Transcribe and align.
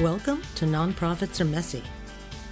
Welcome 0.00 0.40
to 0.54 0.64
Nonprofits 0.64 1.42
Are 1.42 1.44
Messy. 1.44 1.82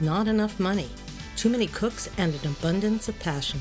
Not 0.00 0.28
enough 0.28 0.60
money, 0.60 0.90
too 1.34 1.48
many 1.48 1.66
cooks, 1.66 2.10
and 2.18 2.34
an 2.34 2.46
abundance 2.46 3.08
of 3.08 3.18
passion. 3.20 3.58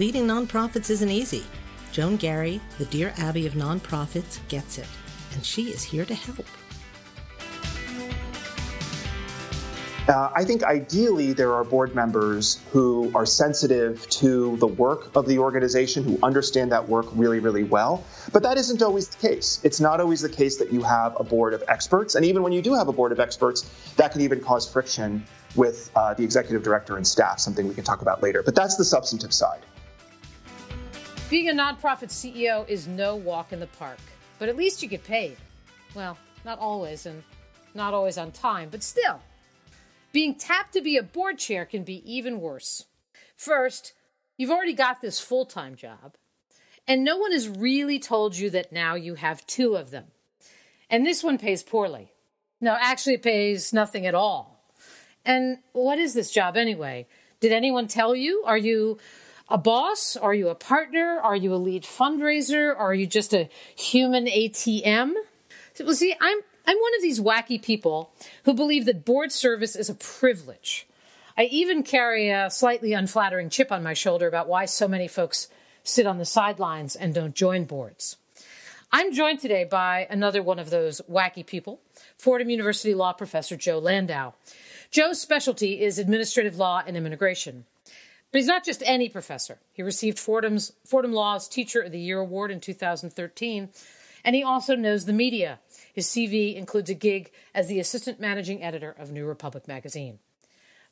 Leading 0.00 0.26
nonprofits 0.26 0.90
isn't 0.90 1.08
easy. 1.08 1.44
Joan 1.92 2.16
Garry, 2.16 2.60
the 2.76 2.86
Dear 2.86 3.14
Abby 3.16 3.46
of 3.46 3.52
nonprofits, 3.52 4.40
gets 4.48 4.78
it, 4.78 4.88
and 5.32 5.46
she 5.46 5.66
is 5.70 5.84
here 5.84 6.04
to 6.04 6.14
help. 6.14 6.44
Uh, 10.06 10.30
I 10.34 10.44
think 10.44 10.62
ideally 10.62 11.32
there 11.32 11.54
are 11.54 11.64
board 11.64 11.94
members 11.94 12.60
who 12.72 13.10
are 13.14 13.24
sensitive 13.24 14.06
to 14.10 14.54
the 14.58 14.66
work 14.66 15.16
of 15.16 15.26
the 15.26 15.38
organization, 15.38 16.04
who 16.04 16.18
understand 16.22 16.72
that 16.72 16.90
work 16.90 17.06
really, 17.14 17.40
really 17.40 17.64
well. 17.64 18.04
But 18.30 18.42
that 18.42 18.58
isn't 18.58 18.82
always 18.82 19.08
the 19.08 19.16
case. 19.16 19.60
It's 19.64 19.80
not 19.80 20.02
always 20.02 20.20
the 20.20 20.28
case 20.28 20.58
that 20.58 20.70
you 20.70 20.82
have 20.82 21.18
a 21.18 21.24
board 21.24 21.54
of 21.54 21.64
experts. 21.68 22.16
And 22.16 22.26
even 22.26 22.42
when 22.42 22.52
you 22.52 22.60
do 22.60 22.74
have 22.74 22.88
a 22.88 22.92
board 22.92 23.12
of 23.12 23.20
experts, 23.20 23.62
that 23.96 24.12
can 24.12 24.20
even 24.20 24.40
cause 24.40 24.70
friction 24.70 25.24
with 25.56 25.90
uh, 25.96 26.12
the 26.12 26.22
executive 26.22 26.62
director 26.62 26.98
and 26.98 27.06
staff, 27.06 27.38
something 27.38 27.66
we 27.66 27.74
can 27.74 27.84
talk 27.84 28.02
about 28.02 28.22
later. 28.22 28.42
But 28.42 28.54
that's 28.54 28.76
the 28.76 28.84
substantive 28.84 29.32
side. 29.32 29.62
Being 31.30 31.48
a 31.48 31.52
nonprofit 31.54 32.10
CEO 32.10 32.68
is 32.68 32.86
no 32.86 33.16
walk 33.16 33.54
in 33.54 33.60
the 33.60 33.68
park, 33.68 33.98
but 34.38 34.50
at 34.50 34.56
least 34.56 34.82
you 34.82 34.88
get 34.88 35.02
paid. 35.02 35.38
Well, 35.94 36.18
not 36.44 36.58
always, 36.58 37.06
and 37.06 37.22
not 37.72 37.94
always 37.94 38.18
on 38.18 38.32
time, 38.32 38.68
but 38.68 38.82
still. 38.82 39.22
Being 40.14 40.36
tapped 40.36 40.74
to 40.74 40.80
be 40.80 40.96
a 40.96 41.02
board 41.02 41.38
chair 41.38 41.66
can 41.66 41.82
be 41.82 42.00
even 42.10 42.40
worse. 42.40 42.84
First, 43.34 43.94
you've 44.36 44.52
already 44.52 44.72
got 44.72 45.00
this 45.00 45.18
full 45.18 45.44
time 45.44 45.74
job, 45.74 46.14
and 46.86 47.02
no 47.02 47.16
one 47.16 47.32
has 47.32 47.48
really 47.48 47.98
told 47.98 48.36
you 48.36 48.48
that 48.50 48.70
now 48.70 48.94
you 48.94 49.16
have 49.16 49.44
two 49.48 49.74
of 49.74 49.90
them. 49.90 50.04
And 50.88 51.04
this 51.04 51.24
one 51.24 51.36
pays 51.36 51.64
poorly. 51.64 52.12
No, 52.60 52.76
actually, 52.80 53.14
it 53.14 53.24
pays 53.24 53.72
nothing 53.72 54.06
at 54.06 54.14
all. 54.14 54.62
And 55.24 55.58
what 55.72 55.98
is 55.98 56.14
this 56.14 56.30
job 56.30 56.56
anyway? 56.56 57.08
Did 57.40 57.50
anyone 57.50 57.88
tell 57.88 58.14
you? 58.14 58.44
Are 58.46 58.56
you 58.56 58.98
a 59.48 59.58
boss? 59.58 60.16
Are 60.16 60.32
you 60.32 60.48
a 60.48 60.54
partner? 60.54 61.18
Are 61.20 61.34
you 61.34 61.52
a 61.52 61.56
lead 61.56 61.82
fundraiser? 61.82 62.72
Are 62.78 62.94
you 62.94 63.08
just 63.08 63.34
a 63.34 63.48
human 63.74 64.26
ATM? 64.26 65.14
Well, 65.80 65.94
see, 65.94 66.14
I'm 66.20 66.38
I'm 66.66 66.78
one 66.78 66.94
of 66.96 67.02
these 67.02 67.20
wacky 67.20 67.62
people 67.62 68.12
who 68.44 68.54
believe 68.54 68.86
that 68.86 69.04
board 69.04 69.32
service 69.32 69.76
is 69.76 69.90
a 69.90 69.94
privilege. 69.94 70.86
I 71.36 71.44
even 71.44 71.82
carry 71.82 72.30
a 72.30 72.48
slightly 72.50 72.92
unflattering 72.92 73.50
chip 73.50 73.70
on 73.70 73.82
my 73.82 73.92
shoulder 73.92 74.26
about 74.26 74.48
why 74.48 74.64
so 74.64 74.88
many 74.88 75.08
folks 75.08 75.48
sit 75.82 76.06
on 76.06 76.18
the 76.18 76.24
sidelines 76.24 76.96
and 76.96 77.12
don't 77.12 77.34
join 77.34 77.64
boards. 77.64 78.16
I'm 78.92 79.12
joined 79.12 79.40
today 79.40 79.64
by 79.64 80.06
another 80.08 80.42
one 80.42 80.58
of 80.58 80.70
those 80.70 81.00
wacky 81.10 81.44
people, 81.44 81.80
Fordham 82.16 82.48
University 82.48 82.94
law 82.94 83.12
professor 83.12 83.56
Joe 83.56 83.78
Landau. 83.78 84.32
Joe's 84.90 85.20
specialty 85.20 85.82
is 85.82 85.98
administrative 85.98 86.56
law 86.56 86.82
and 86.86 86.96
immigration. 86.96 87.64
But 88.30 88.38
he's 88.38 88.46
not 88.46 88.64
just 88.64 88.82
any 88.86 89.08
professor. 89.08 89.58
He 89.72 89.82
received 89.82 90.18
Fordham's 90.18 90.72
Fordham 90.84 91.12
Law's 91.12 91.48
Teacher 91.48 91.80
of 91.80 91.92
the 91.92 92.00
Year 92.00 92.20
award 92.20 92.50
in 92.50 92.60
2013, 92.60 93.68
and 94.24 94.34
he 94.34 94.42
also 94.42 94.74
knows 94.74 95.04
the 95.04 95.12
media 95.12 95.58
his 95.94 96.08
CV 96.08 96.56
includes 96.56 96.90
a 96.90 96.94
gig 96.94 97.30
as 97.54 97.68
the 97.68 97.78
assistant 97.78 98.18
managing 98.18 98.62
editor 98.62 98.94
of 98.98 99.12
New 99.12 99.24
Republic 99.24 99.68
magazine. 99.68 100.18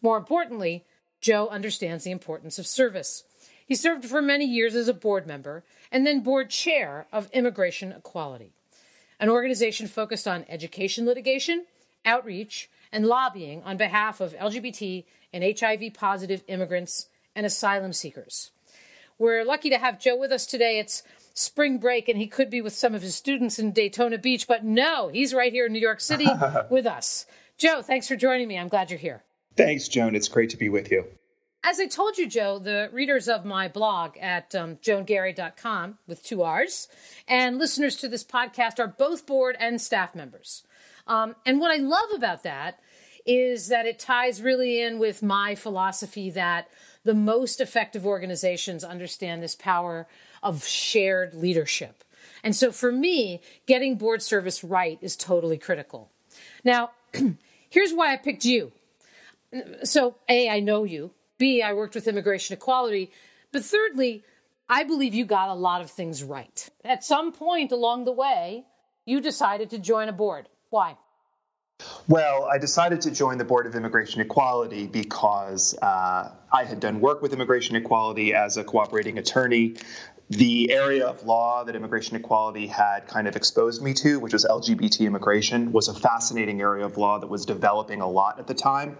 More 0.00 0.16
importantly, 0.16 0.84
Joe 1.20 1.48
understands 1.48 2.05
the 2.05 2.12
importance 2.12 2.58
of 2.58 2.66
service. 2.66 3.24
He 3.66 3.74
served 3.74 4.05
for 4.05 4.22
many 4.22 4.44
years 4.44 4.77
as 4.77 4.86
a 4.86 4.94
board 4.94 5.27
member 5.27 5.64
and 5.91 6.06
then 6.06 6.20
board 6.20 6.50
chair 6.50 7.06
of 7.12 7.28
Immigration 7.33 7.92
Equality, 7.92 8.52
an 9.19 9.28
organization 9.28 9.89
focused 9.89 10.28
on 10.28 10.46
education 10.48 11.05
litigation, 11.05 11.67
outreach, 12.05 12.70
and 12.92 13.06
lobbying 13.06 13.62
on 13.64 13.77
behalf 13.77 14.20
of 14.20 14.36
LGBT 14.36 15.05
and 15.33 15.58
HIV 15.58 15.95
positive 15.95 16.45
immigrants 16.46 17.08
and 17.35 17.45
asylum 17.45 17.92
seekers. 17.92 18.52
We're 19.18 19.45
lucky 19.45 19.70
to 19.70 19.79
have 19.79 20.01
Joe 20.01 20.17
with 20.17 20.33
us 20.33 20.46
today. 20.46 20.79
It's 20.79 21.02
spring 21.34 21.78
break 21.78 22.08
and 22.08 22.18
he 22.18 22.26
could 22.26 22.50
be 22.50 22.60
with 22.60 22.72
some 22.72 22.94
of 22.94 23.02
his 23.02 23.14
students 23.14 23.58
in 23.58 23.72
Daytona 23.72 24.18
Beach, 24.18 24.46
but 24.46 24.64
no, 24.64 25.08
he's 25.08 25.34
right 25.34 25.52
here 25.52 25.66
in 25.66 25.72
New 25.72 25.80
York 25.80 26.00
City 26.00 26.28
with 26.70 26.86
us. 26.86 27.26
Joe, 27.58 27.82
thanks 27.82 28.08
for 28.08 28.16
joining 28.16 28.48
me. 28.48 28.58
I'm 28.58 28.68
glad 28.68 28.90
you're 28.90 28.98
here. 28.98 29.22
Thanks, 29.56 29.88
Joan. 29.88 30.14
It's 30.14 30.28
great 30.28 30.50
to 30.50 30.56
be 30.56 30.68
with 30.68 30.90
you. 30.90 31.04
As 31.64 31.78
I 31.78 31.86
told 31.86 32.18
you, 32.18 32.26
Joe, 32.26 32.58
the 32.58 32.90
readers 32.92 33.28
of 33.28 33.44
my 33.44 33.68
blog 33.68 34.16
at 34.18 34.52
um, 34.54 34.76
joangarry.com 34.76 35.98
with 36.08 36.24
two 36.24 36.42
R's 36.42 36.88
and 37.28 37.56
listeners 37.56 37.96
to 37.96 38.08
this 38.08 38.24
podcast 38.24 38.80
are 38.80 38.88
both 38.88 39.26
board 39.26 39.56
and 39.60 39.80
staff 39.80 40.14
members. 40.14 40.64
Um, 41.06 41.36
and 41.46 41.60
what 41.60 41.70
I 41.70 41.76
love 41.76 42.10
about 42.14 42.42
that 42.42 42.80
is 43.24 43.68
that 43.68 43.86
it 43.86 44.00
ties 44.00 44.42
really 44.42 44.82
in 44.82 44.98
with 44.98 45.22
my 45.22 45.54
philosophy 45.54 46.30
that 46.30 46.68
the 47.04 47.14
most 47.14 47.60
effective 47.60 48.06
organizations 48.06 48.82
understand 48.82 49.42
this 49.42 49.54
power 49.54 50.08
of 50.42 50.64
shared 50.67 51.35
leadership. 51.35 52.05
And 52.42 52.57
so 52.57 52.73
for 52.73 52.91
me, 52.91 53.41
getting 53.67 53.97
board 53.97 54.23
service 54.23 54.64
right 54.64 54.98
is 55.01 55.17
totally 55.17 55.58
critical. 55.58 56.11
Now, 56.64 56.91
here's 57.70 57.92
why 57.92 58.13
I 58.13 58.17
picked 58.17 58.45
you. 58.45 58.73
So, 59.85 60.17
A, 60.29 60.48
I 60.48 60.61
know 60.61 60.85
you. 60.85 61.13
B, 61.39 61.63
I 61.63 61.73
worked 61.73 61.95
with 61.95 62.08
immigration 62.08 62.55
equality. 62.55 63.11
But 63.53 63.64
thirdly, 63.64 64.25
I 64.69 64.85
believe 64.85 65.14
you 65.14 65.25
got 65.25 65.51
a 65.51 65.55
lot 65.55 65.83
of 65.83 65.91
things 65.91 66.25
right. 66.25 66.69
At 66.85 67.05
some 67.05 67.33
point 67.33 67.73
along 67.73 68.05
the 68.05 68.13
way, 68.13 68.64
you 69.05 69.20
decided 69.20 69.70
to 69.70 69.79
join 69.79 70.09
a 70.09 70.13
board. 70.13 70.48
Why? 70.70 70.97
Well, 72.08 72.44
I 72.44 72.58
decided 72.58 73.00
to 73.02 73.10
join 73.10 73.38
the 73.38 73.44
Board 73.44 73.66
of 73.66 73.76
Immigration 73.76 74.20
Equality 74.20 74.86
because 74.86 75.76
uh, 75.80 76.32
I 76.52 76.64
had 76.64 76.80
done 76.80 77.00
work 77.00 77.22
with 77.22 77.32
immigration 77.32 77.76
equality 77.76 78.34
as 78.34 78.56
a 78.56 78.64
cooperating 78.64 79.18
attorney 79.18 79.76
the 80.32 80.72
area 80.72 81.06
of 81.06 81.24
law 81.24 81.62
that 81.64 81.76
immigration 81.76 82.16
equality 82.16 82.66
had 82.66 83.06
kind 83.06 83.28
of 83.28 83.36
exposed 83.36 83.82
me 83.82 83.92
to, 83.92 84.18
which 84.18 84.32
was 84.32 84.46
LGBT 84.46 85.00
immigration, 85.00 85.72
was 85.72 85.88
a 85.88 85.94
fascinating 85.94 86.62
area 86.62 86.86
of 86.86 86.96
law 86.96 87.18
that 87.18 87.26
was 87.26 87.44
developing 87.44 88.00
a 88.00 88.08
lot 88.08 88.38
at 88.38 88.46
the 88.46 88.54
time. 88.54 88.96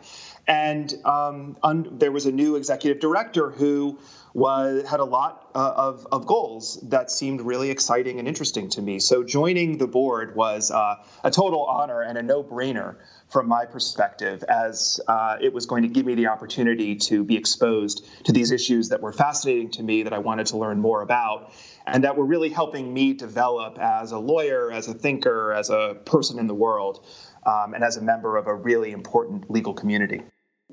And 0.47 0.93
um, 1.06 1.56
un- 1.62 1.88
there 1.93 2.12
was 2.12 2.26
a 2.26 2.32
new 2.32 2.56
executive 2.56 3.00
director 3.00 3.50
who 3.50 3.99
was 4.34 4.88
had 4.88 5.00
a 5.00 5.04
lot 5.04 5.50
uh, 5.54 5.72
of, 5.76 6.06
of 6.10 6.26
goals 6.26 6.78
that 6.88 7.10
seemed 7.10 7.41
really 7.43 7.70
exciting 7.70 8.19
and 8.19 8.26
interesting 8.26 8.70
to 8.70 8.81
me. 8.81 8.98
So 8.98 9.22
joining 9.22 9.78
the 9.78 9.87
board 9.87 10.34
was 10.34 10.70
uh, 10.70 10.97
a 11.22 11.31
total 11.31 11.65
honor 11.65 12.00
and 12.00 12.16
a 12.16 12.22
no-brainer 12.22 12.97
from 13.28 13.48
my 13.48 13.65
perspective, 13.65 14.43
as 14.44 15.00
uh, 15.09 15.37
it 15.41 15.53
was 15.53 15.66
going 15.66 15.82
to 15.82 15.88
give 15.88 16.04
me 16.04 16.15
the 16.15 16.26
opportunity 16.28 16.97
to 16.97 17.25
be 17.25 17.37
exposed 17.37 18.06
to 18.25 18.32
these 18.32 18.50
issues 18.50 18.91
that 18.91 19.00
were 19.00 19.12
fascinating 19.12 19.70
to 19.70 19.82
me, 19.82 20.03
that 20.03 20.12
I 20.12 20.19
wanted 20.19 20.47
to 20.49 20.59
learn 20.59 20.81
more 20.81 21.03
about, 21.03 21.53
and 21.87 22.04
that 22.04 22.16
were 22.16 22.26
really 22.26 22.50
helping 22.50 22.93
me 22.93 23.14
develop 23.14 23.78
as 23.78 24.12
a 24.12 24.19
lawyer, 24.19 24.70
as 24.70 24.88
a 24.88 24.94
thinker, 24.94 25.53
as 25.53 25.70
a 25.70 25.97
person 26.04 26.38
in 26.38 26.47
the 26.47 26.54
world, 26.54 27.04
um, 27.47 27.75
and 27.75 27.82
as 27.82 27.97
a 27.97 28.03
member 28.03 28.37
of 28.37 28.47
a 28.47 28.54
really 28.54 28.93
important 28.93 29.50
legal 29.50 29.75
community. 29.75 30.22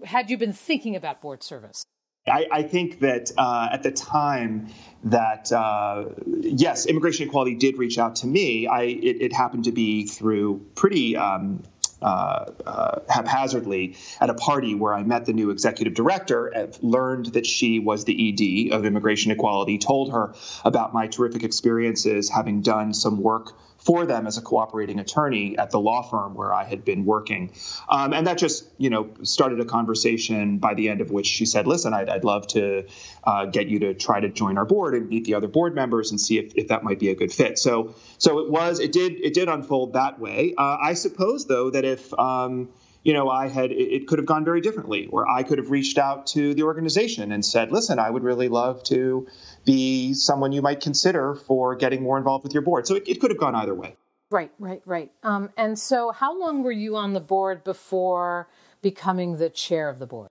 Had 0.04 0.30
you 0.30 0.38
been 0.38 0.54
thinking 0.54 0.96
about 0.96 1.22
board 1.22 1.44
service? 1.44 1.86
I, 2.30 2.48
I 2.52 2.64
think 2.64 3.00
that 3.00 3.32
uh, 3.38 3.70
at 3.72 3.84
the 3.84 3.92
time 3.92 4.70
that 5.06 5.52
uh, 5.52 6.06
yes, 6.42 6.86
immigration 6.86 7.28
equality 7.28 7.56
did 7.56 7.78
reach 7.78 7.98
out 7.98 8.18
to 8.18 8.28
me. 8.28 8.68
I 8.68 8.84
it, 8.84 9.22
it 9.22 9.34
happened 9.34 9.66
to 9.66 9.72
be 9.72 10.06
through 10.06 10.66
pretty 10.76 11.16
um, 11.16 11.64
uh, 12.02 12.46
uh, 12.66 13.00
haphazardly 13.10 13.98
at 14.22 14.30
a 14.30 14.34
party 14.34 14.74
where 14.74 14.94
I 14.94 15.04
met 15.04 15.26
the 15.26 15.34
new 15.34 15.50
executive 15.50 15.94
director, 15.94 16.70
learned 16.82 17.28
that 17.34 17.46
she 17.46 17.80
was 17.80 18.06
the 18.06 18.70
ED 18.70 18.74
of 18.74 18.86
Immigration 18.86 19.32
Equality, 19.32 19.78
told 19.78 20.14
her 20.14 20.34
about 20.64 20.94
my 20.94 21.08
terrific 21.08 21.44
experiences 21.44 22.30
having 22.30 22.62
done 22.62 22.94
some 22.94 23.22
work 23.22 23.54
for 23.80 24.06
them 24.06 24.28
as 24.28 24.38
a 24.38 24.42
cooperating 24.42 25.00
attorney 25.00 25.58
at 25.58 25.72
the 25.72 25.80
law 25.80 26.02
firm 26.02 26.36
where 26.36 26.54
I 26.54 26.66
had 26.66 26.86
been 26.86 27.06
working. 27.06 27.52
Um, 27.88 28.14
and 28.14 28.28
that 28.28 28.38
just, 28.38 28.66
you 28.78 28.90
know, 28.90 29.10
started 29.24 29.60
a 29.60 29.66
conversation 29.66 30.58
by 30.58 30.74
the 30.74 30.90
end 30.90 31.02
of 31.02 31.12
which 31.12 31.28
she 31.28 31.46
said, 31.46 31.66
listen, 31.66 31.94
I'd, 31.94 32.10
I'd 32.10 32.24
love 32.24 32.48
to 32.48 32.86
uh, 33.24 33.46
get 33.46 33.68
you 33.68 33.80
to 33.80 33.94
try 33.94 34.20
to 34.20 34.30
join 34.30 34.58
our 34.58 34.66
board 34.66 34.96
and 34.96 35.10
meet 35.10 35.24
the 35.24 35.36
other 35.36 35.48
board 35.48 35.74
members 35.74 36.12
and 36.12 36.20
see 36.20 36.38
if, 36.38 36.54
if 36.56 36.68
that 36.68 36.84
might 36.84 37.00
be 37.00 37.10
a 37.10 37.16
good 37.16 37.32
fit. 37.32 37.58
So, 37.58 37.96
so 38.18 38.40
it 38.40 38.52
was, 38.52 38.80
it 38.80 38.92
did, 38.92 39.14
it 39.14 39.34
did 39.34 39.48
unfold 39.48 39.94
that 39.94 40.20
way. 40.20 40.54
Uh, 40.58 40.78
I 40.82 40.94
suppose 40.94 41.48
though, 41.48 41.70
that 41.72 41.86
if, 41.86 42.14
um, 42.20 42.70
you 43.04 43.14
know, 43.14 43.30
I 43.30 43.48
had 43.48 43.72
it 43.72 44.08
could 44.08 44.20
have 44.20 44.26
gone 44.26 44.44
very 44.44 44.62
differently, 44.62 45.08
or 45.08 45.28
I 45.30 45.44
could 45.44 45.58
have 45.58 45.72
reached 45.72 45.98
out 45.98 46.28
to 46.28 46.54
the 46.54 46.64
organization 46.64 47.32
and 47.32 47.46
said, 47.46 47.72
"Listen, 47.72 48.00
I 48.00 48.10
would 48.10 48.24
really 48.24 48.50
love 48.50 48.84
to 48.86 49.28
be 49.66 50.14
someone 50.14 50.52
you 50.52 50.62
might 50.62 50.82
consider 50.82 51.36
for 51.36 51.76
getting 51.76 52.04
more 52.04 52.18
involved 52.18 52.44
with 52.44 52.54
your 52.54 52.64
board." 52.64 52.88
So 52.88 52.96
it, 52.96 53.08
it 53.08 53.22
could 53.22 53.32
have 53.32 53.40
gone 53.40 53.56
either 53.56 53.74
way. 53.74 53.96
Right, 54.32 54.52
right, 54.60 54.82
right. 54.86 55.12
Um, 55.24 55.50
and 55.58 55.80
so, 55.80 56.12
how 56.12 56.40
long 56.40 56.62
were 56.62 56.72
you 56.72 56.98
on 56.98 57.14
the 57.14 57.20
board 57.20 57.64
before 57.64 58.48
becoming 58.82 59.38
the 59.38 59.50
chair 59.50 59.90
of 59.90 59.98
the 59.98 60.06
board? 60.06 60.30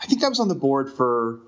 I 0.00 0.06
think 0.06 0.22
I 0.24 0.28
was 0.28 0.40
on 0.40 0.48
the 0.48 0.54
board 0.54 0.92
for 0.92 1.40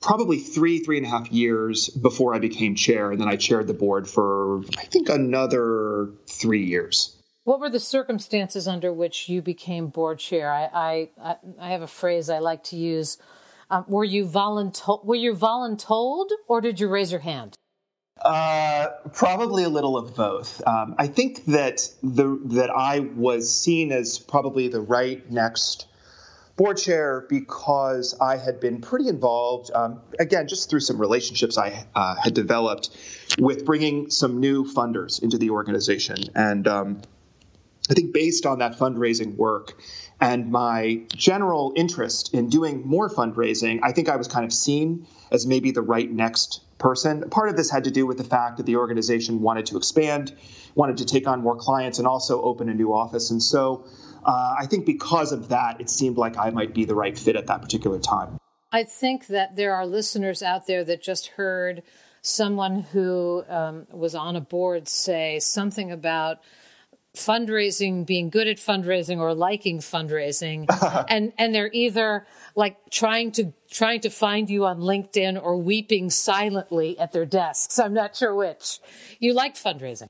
probably 0.00 0.38
three, 0.38 0.80
three 0.80 0.98
and 0.98 1.06
a 1.06 1.08
half 1.08 1.32
years 1.32 1.88
before 1.88 2.34
I 2.34 2.38
became 2.38 2.74
chair, 2.74 3.10
and 3.10 3.20
then 3.20 3.28
I 3.28 3.36
chaired 3.36 3.66
the 3.66 3.74
board 3.74 4.08
for 4.08 4.60
I 4.78 4.84
think 4.84 5.08
another 5.08 6.10
three 6.28 6.64
years. 6.64 7.13
What 7.44 7.60
were 7.60 7.68
the 7.68 7.80
circumstances 7.80 8.66
under 8.66 8.92
which 8.92 9.28
you 9.28 9.42
became 9.42 9.88
board 9.88 10.18
chair? 10.18 10.50
I, 10.50 11.10
I, 11.22 11.36
I 11.60 11.70
have 11.70 11.82
a 11.82 11.86
phrase 11.86 12.30
I 12.30 12.38
like 12.38 12.64
to 12.64 12.76
use. 12.76 13.18
Um, 13.70 13.84
were 13.86 14.04
you 14.04 14.26
voluntold? 14.26 15.04
Were 15.04 15.14
you 15.14 15.34
voluntold, 15.34 16.28
or 16.48 16.62
did 16.62 16.80
you 16.80 16.88
raise 16.88 17.12
your 17.12 17.20
hand? 17.20 17.56
Uh, 18.20 18.86
probably 19.12 19.64
a 19.64 19.68
little 19.68 19.98
of 19.98 20.14
both. 20.16 20.66
Um, 20.66 20.94
I 20.98 21.06
think 21.06 21.44
that 21.46 21.88
the 22.02 22.40
that 22.56 22.70
I 22.70 23.00
was 23.00 23.54
seen 23.54 23.92
as 23.92 24.18
probably 24.18 24.68
the 24.68 24.80
right 24.80 25.30
next 25.30 25.86
board 26.56 26.78
chair 26.78 27.26
because 27.28 28.16
I 28.20 28.36
had 28.36 28.60
been 28.60 28.80
pretty 28.80 29.08
involved, 29.08 29.70
um, 29.74 30.00
again, 30.18 30.46
just 30.46 30.70
through 30.70 30.80
some 30.80 31.00
relationships 31.00 31.58
I 31.58 31.84
uh, 31.94 32.14
had 32.14 32.32
developed 32.32 32.90
with 33.38 33.66
bringing 33.66 34.10
some 34.10 34.40
new 34.40 34.64
funders 34.64 35.22
into 35.22 35.36
the 35.36 35.50
organization. 35.50 36.16
And 36.34 36.68
um, 36.68 37.02
I 37.90 37.94
think 37.94 38.14
based 38.14 38.46
on 38.46 38.60
that 38.60 38.78
fundraising 38.78 39.36
work 39.36 39.78
and 40.20 40.50
my 40.50 41.02
general 41.08 41.72
interest 41.76 42.32
in 42.32 42.48
doing 42.48 42.86
more 42.86 43.10
fundraising, 43.10 43.80
I 43.82 43.92
think 43.92 44.08
I 44.08 44.16
was 44.16 44.26
kind 44.26 44.44
of 44.44 44.52
seen 44.52 45.06
as 45.30 45.46
maybe 45.46 45.70
the 45.70 45.82
right 45.82 46.10
next 46.10 46.62
person. 46.78 47.28
Part 47.28 47.50
of 47.50 47.56
this 47.56 47.70
had 47.70 47.84
to 47.84 47.90
do 47.90 48.06
with 48.06 48.16
the 48.16 48.24
fact 48.24 48.56
that 48.56 48.66
the 48.66 48.76
organization 48.76 49.42
wanted 49.42 49.66
to 49.66 49.76
expand, 49.76 50.34
wanted 50.74 50.98
to 50.98 51.04
take 51.04 51.28
on 51.28 51.42
more 51.42 51.56
clients, 51.56 51.98
and 51.98 52.08
also 52.08 52.40
open 52.40 52.70
a 52.70 52.74
new 52.74 52.94
office. 52.94 53.30
And 53.30 53.42
so 53.42 53.84
uh, 54.24 54.54
I 54.58 54.66
think 54.66 54.86
because 54.86 55.32
of 55.32 55.50
that, 55.50 55.80
it 55.80 55.90
seemed 55.90 56.16
like 56.16 56.38
I 56.38 56.50
might 56.50 56.72
be 56.72 56.86
the 56.86 56.94
right 56.94 57.18
fit 57.18 57.36
at 57.36 57.48
that 57.48 57.60
particular 57.60 57.98
time. 57.98 58.38
I 58.72 58.84
think 58.84 59.26
that 59.28 59.56
there 59.56 59.74
are 59.74 59.86
listeners 59.86 60.42
out 60.42 60.66
there 60.66 60.84
that 60.84 61.02
just 61.02 61.28
heard 61.28 61.82
someone 62.22 62.80
who 62.80 63.44
um, 63.48 63.86
was 63.90 64.14
on 64.14 64.34
a 64.36 64.40
board 64.40 64.88
say 64.88 65.38
something 65.38 65.92
about 65.92 66.38
fundraising 67.16 68.04
being 68.04 68.28
good 68.28 68.48
at 68.48 68.56
fundraising 68.56 69.18
or 69.18 69.34
liking 69.34 69.78
fundraising. 69.78 70.66
And 71.08 71.32
and 71.38 71.54
they're 71.54 71.70
either 71.72 72.26
like 72.54 72.76
trying 72.90 73.32
to 73.32 73.52
trying 73.70 74.00
to 74.00 74.10
find 74.10 74.48
you 74.48 74.64
on 74.64 74.78
LinkedIn 74.78 75.42
or 75.42 75.56
weeping 75.56 76.10
silently 76.10 76.98
at 76.98 77.12
their 77.12 77.26
desks. 77.26 77.78
I'm 77.78 77.94
not 77.94 78.16
sure 78.16 78.34
which. 78.34 78.80
You 79.18 79.34
like 79.34 79.54
fundraising. 79.54 80.06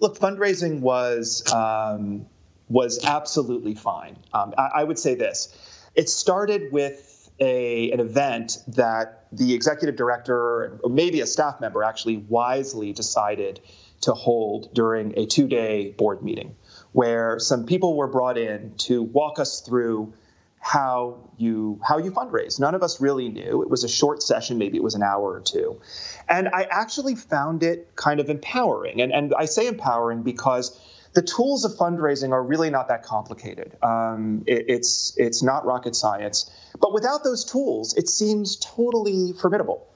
Look 0.00 0.18
fundraising 0.18 0.80
was 0.80 1.50
um, 1.52 2.26
was 2.68 3.04
absolutely 3.04 3.74
fine. 3.74 4.16
Um, 4.32 4.54
I, 4.58 4.70
I, 4.76 4.84
would 4.84 4.98
say 4.98 5.14
this: 5.14 5.54
it 5.94 6.08
started 6.08 6.72
with 6.72 7.30
a 7.40 7.90
an 7.92 8.00
event 8.00 8.58
that 8.68 9.26
the 9.32 9.54
executive 9.54 9.96
director, 9.96 10.78
or 10.82 10.90
maybe 10.90 11.20
a 11.20 11.26
staff 11.26 11.60
member, 11.60 11.82
actually 11.82 12.18
wisely 12.18 12.92
decided 12.92 13.60
to 14.02 14.12
hold 14.12 14.72
during 14.74 15.18
a 15.18 15.26
two 15.26 15.48
day 15.48 15.90
board 15.90 16.22
meeting, 16.22 16.56
where 16.92 17.38
some 17.38 17.66
people 17.66 17.96
were 17.96 18.08
brought 18.08 18.38
in 18.38 18.74
to 18.78 19.02
walk 19.02 19.38
us 19.38 19.60
through 19.60 20.12
how 20.60 21.30
you 21.36 21.80
how 21.82 21.98
you 21.98 22.10
fundraise. 22.10 22.58
None 22.60 22.74
of 22.74 22.82
us 22.82 23.00
really 23.00 23.28
knew. 23.28 23.62
It 23.62 23.70
was 23.70 23.84
a 23.84 23.88
short 23.88 24.22
session, 24.22 24.58
maybe 24.58 24.76
it 24.76 24.82
was 24.82 24.94
an 24.94 25.02
hour 25.02 25.32
or 25.32 25.40
two. 25.40 25.80
And 26.28 26.48
I 26.48 26.66
actually 26.70 27.14
found 27.14 27.62
it 27.62 27.94
kind 27.96 28.20
of 28.20 28.28
empowering. 28.28 29.00
And 29.00 29.12
and 29.12 29.34
I 29.36 29.46
say 29.46 29.66
empowering 29.66 30.22
because 30.22 30.78
the 31.14 31.22
tools 31.22 31.64
of 31.64 31.72
fundraising 31.72 32.32
are 32.32 32.42
really 32.42 32.70
not 32.70 32.88
that 32.88 33.02
complicated. 33.02 33.76
Um, 33.82 34.44
it, 34.46 34.66
it's 34.68 35.14
it's 35.16 35.42
not 35.42 35.64
rocket 35.64 35.94
science, 35.96 36.50
but 36.80 36.92
without 36.92 37.24
those 37.24 37.44
tools, 37.44 37.96
it 37.96 38.08
seems 38.08 38.56
totally 38.56 39.32
formidable. 39.32 39.86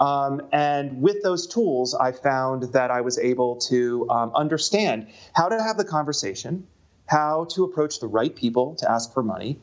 Um, 0.00 0.48
and 0.50 1.02
with 1.02 1.22
those 1.22 1.46
tools, 1.46 1.94
I 1.94 2.12
found 2.12 2.72
that 2.72 2.90
I 2.90 3.02
was 3.02 3.18
able 3.18 3.56
to 3.68 4.08
um, 4.08 4.32
understand 4.34 5.08
how 5.34 5.50
to 5.50 5.62
have 5.62 5.76
the 5.76 5.84
conversation, 5.84 6.66
how 7.06 7.44
to 7.50 7.64
approach 7.64 8.00
the 8.00 8.06
right 8.06 8.34
people 8.34 8.76
to 8.76 8.90
ask 8.90 9.12
for 9.12 9.22
money, 9.22 9.60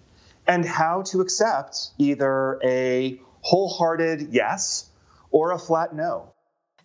and 0.48 0.64
how 0.64 1.02
to 1.08 1.22
accept 1.22 1.90
either 1.98 2.60
a 2.64 3.20
wholehearted 3.42 4.30
yes 4.32 4.90
or 5.32 5.52
a 5.52 5.60
flat 5.60 5.96
no. 5.96 6.34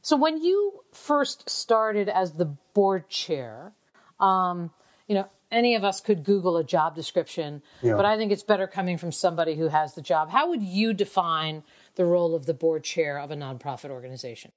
So, 0.00 0.16
when 0.16 0.42
you 0.42 0.80
first 0.92 1.48
started 1.48 2.08
as 2.08 2.32
the 2.32 2.46
board 2.46 3.08
chair, 3.10 3.72
um, 4.18 4.70
you 5.06 5.14
know, 5.14 5.28
any 5.50 5.74
of 5.74 5.84
us 5.84 6.00
could 6.00 6.24
Google 6.24 6.56
a 6.56 6.64
job 6.64 6.96
description, 6.96 7.62
yeah. 7.82 7.94
but 7.94 8.06
I 8.06 8.16
think 8.16 8.32
it's 8.32 8.42
better 8.42 8.66
coming 8.66 8.96
from 8.96 9.12
somebody 9.12 9.54
who 9.54 9.68
has 9.68 9.94
the 9.94 10.00
job. 10.00 10.30
How 10.30 10.48
would 10.48 10.62
you 10.62 10.94
define 10.94 11.62
the 11.94 12.04
role 12.04 12.34
of 12.34 12.46
the 12.46 12.54
board 12.54 12.84
chair 12.84 13.18
of 13.18 13.30
a 13.30 13.36
nonprofit 13.36 13.90
organization? 13.90 14.52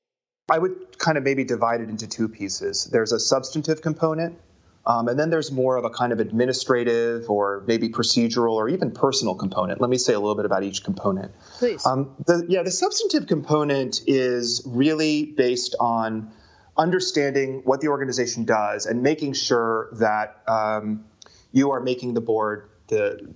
I 0.50 0.60
would 0.60 0.98
kind 1.00 1.18
of 1.18 1.24
maybe 1.24 1.44
divide 1.44 1.82
it 1.82 1.90
into 1.90 2.08
two 2.08 2.28
pieces. 2.28 2.86
There's 2.86 3.12
a 3.12 3.20
substantive 3.20 3.82
component, 3.82 4.38
um, 4.86 5.08
and 5.08 5.20
then 5.20 5.32
there's 5.32 5.52
more 5.52 5.76
of 5.78 5.86
a 5.86 5.90
kind 5.90 6.14
of 6.14 6.20
administrative 6.20 7.30
or 7.30 7.64
maybe 7.66 7.90
procedural 7.90 8.54
or 8.54 8.70
even 8.70 8.92
personal 8.92 9.34
component. 9.34 9.82
Let 9.82 9.90
me 9.90 9.98
say 9.98 10.14
a 10.14 10.20
little 10.20 10.36
bit 10.36 10.46
about 10.46 10.64
each 10.64 10.84
component. 10.84 11.32
Please. 11.58 11.84
Um, 11.86 12.16
the, 12.28 12.46
yeah, 12.48 12.62
the 12.62 12.72
substantive 12.72 13.28
component 13.28 14.02
is 14.06 14.62
really 14.68 15.26
based 15.26 15.76
on 15.80 16.32
understanding 16.78 17.62
what 17.64 17.82
the 17.82 17.88
organization 17.88 18.46
does 18.46 18.86
and 18.86 19.02
making 19.02 19.34
sure 19.34 19.90
that 19.94 20.44
um, 20.48 21.06
you 21.52 21.72
are 21.72 21.80
making 21.80 22.14
the 22.14 22.22
board 22.22 22.70
the, 22.88 23.34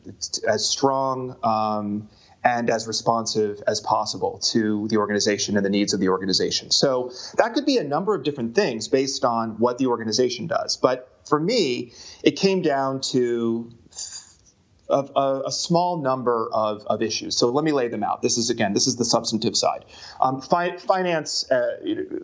as 0.48 0.66
strong 0.68 1.36
um, 1.44 2.10
and 2.44 2.69
as 2.69 2.88
responsive 2.88 3.62
as 3.68 3.81
possible 3.81 4.39
to 4.39 4.88
the 4.88 4.97
organization 4.97 5.57
and 5.57 5.65
the 5.65 5.69
needs 5.69 5.94
of 5.94 6.00
the 6.00 6.09
organization. 6.09 6.71
So 6.71 7.12
that 7.38 7.53
could 7.53 7.65
be 7.65 7.77
a 7.77 7.83
number 7.83 8.15
of 8.15 8.24
different 8.24 8.56
things 8.56 8.88
based 8.88 9.25
on 9.25 9.59
what 9.59 9.77
the 9.77 9.88
organization 9.88 10.47
does. 10.47 10.77
But 10.77 11.09
for 11.27 11.39
me, 11.39 11.94
it 12.24 12.31
came 12.31 12.62
down 12.62 13.01
to 13.12 13.71
of 14.88 15.12
a, 15.15 15.44
a, 15.47 15.51
small 15.51 16.01
number 16.01 16.50
of, 16.51 16.81
of 16.88 17.03
issues. 17.03 17.38
So 17.38 17.51
let 17.51 17.63
me 17.63 17.71
lay 17.71 17.89
them 17.89 18.03
out. 18.03 18.24
This 18.24 18.39
is 18.39 18.50
again, 18.50 18.74
this 18.74 18.88
is 18.88 18.95
the 18.95 19.06
substantive 19.06 19.56
side. 19.56 19.86
Um, 20.19 20.41
fi- 20.41 20.77
finance, 20.77 21.50
uh, 21.51 21.77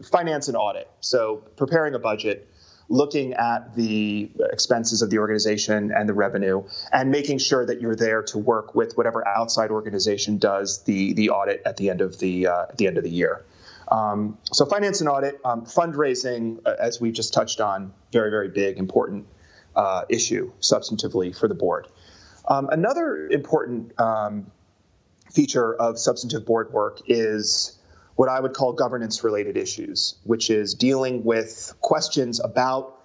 finance 0.09 0.47
and 0.47 0.57
audit. 0.57 0.89
So 0.99 1.43
preparing 1.57 1.93
a 1.93 1.99
budget, 1.99 2.49
looking 2.89 3.33
at 3.33 3.75
the 3.75 4.29
expenses 4.51 5.01
of 5.01 5.09
the 5.09 5.17
organization 5.17 5.91
and 5.91 6.07
the 6.07 6.13
revenue, 6.13 6.63
and 6.91 7.11
making 7.11 7.39
sure 7.39 7.65
that 7.65 7.81
you're 7.81 7.95
there 7.95 8.21
to 8.23 8.37
work 8.37 8.75
with 8.75 8.95
whatever 8.95 9.27
outside 9.27 9.71
organization 9.71 10.37
does 10.37 10.83
the 10.83 11.13
the 11.13 11.29
audit 11.29 11.61
at 11.65 11.77
the 11.77 11.89
end 11.89 12.01
of 12.01 12.19
the 12.19 12.47
uh, 12.47 12.63
at 12.63 12.77
the 12.77 12.87
end 12.87 12.97
of 12.97 13.03
the 13.03 13.09
year. 13.09 13.43
Um, 13.91 14.37
so 14.51 14.65
finance 14.65 14.99
and 15.01 15.09
audit, 15.09 15.39
um, 15.45 15.65
fundraising, 15.65 16.59
uh, 16.65 16.73
as 16.79 16.99
we 16.99 17.11
just 17.11 17.33
touched 17.33 17.61
on, 17.61 17.93
very 18.11 18.29
very 18.29 18.49
big, 18.49 18.77
important 18.77 19.27
uh, 19.75 20.03
issue 20.09 20.51
substantively 20.61 21.37
for 21.37 21.47
the 21.47 21.55
board. 21.55 21.87
Um, 22.47 22.69
another 22.71 23.27
important 23.27 23.99
um, 23.99 24.51
feature 25.31 25.75
of 25.75 25.97
substantive 25.97 26.45
board 26.45 26.71
work 26.71 27.01
is 27.07 27.74
what 28.15 28.29
I 28.29 28.39
would 28.39 28.53
call 28.53 28.73
governance 28.73 29.23
related 29.23 29.57
issues, 29.57 30.15
which 30.23 30.49
is 30.49 30.73
dealing 30.75 31.23
with 31.23 31.73
questions 31.81 32.39
about 32.39 32.97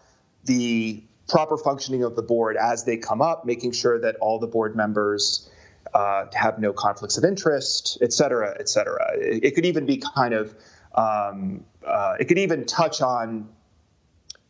the 0.45 1.03
proper 1.29 1.57
functioning 1.57 2.03
of 2.03 2.17
the 2.17 2.23
board 2.23 2.57
as 2.57 2.85
they 2.85 2.97
come 2.97 3.21
up, 3.21 3.45
making 3.45 3.73
sure 3.73 4.01
that 4.01 4.17
all 4.17 4.39
the 4.39 4.47
board 4.47 4.77
members 4.77 5.51
uh, 5.95 6.27
have 6.33 6.59
no 6.59 6.73
conflicts 6.73 7.19
of 7.19 7.25
interest, 7.25 7.99
et 8.01 8.13
cetera, 8.13 8.57
et 8.59 8.69
cetera. 8.69 9.13
It, 9.15 9.45
it 9.45 9.55
could 9.55 9.67
even 9.67 9.87
be 9.87 9.97
kind 9.97 10.35
of, 10.35 10.55
um, 10.95 11.65
uh, 11.87 12.17
it 12.21 12.27
could 12.27 12.39
even 12.39 12.67
touch 12.67 13.01
on 13.01 13.49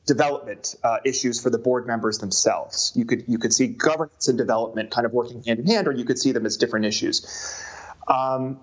development 0.06 0.74
uh, 0.82 0.98
issues 1.04 1.40
for 1.40 1.50
the 1.50 1.58
board 1.58 1.86
members 1.86 2.18
themselves. 2.18 2.92
You 2.96 3.04
could 3.04 3.24
you 3.28 3.38
could 3.38 3.52
see 3.52 3.68
governance 3.68 4.28
and 4.28 4.36
development 4.36 4.90
kind 4.90 5.06
of 5.06 5.12
working 5.12 5.42
hand 5.42 5.60
in 5.60 5.66
hand, 5.66 5.86
or 5.86 5.92
you 5.92 6.04
could 6.04 6.18
see 6.18 6.32
them 6.32 6.46
as 6.46 6.56
different 6.56 6.86
issues. 6.86 7.24
Um, 8.08 8.60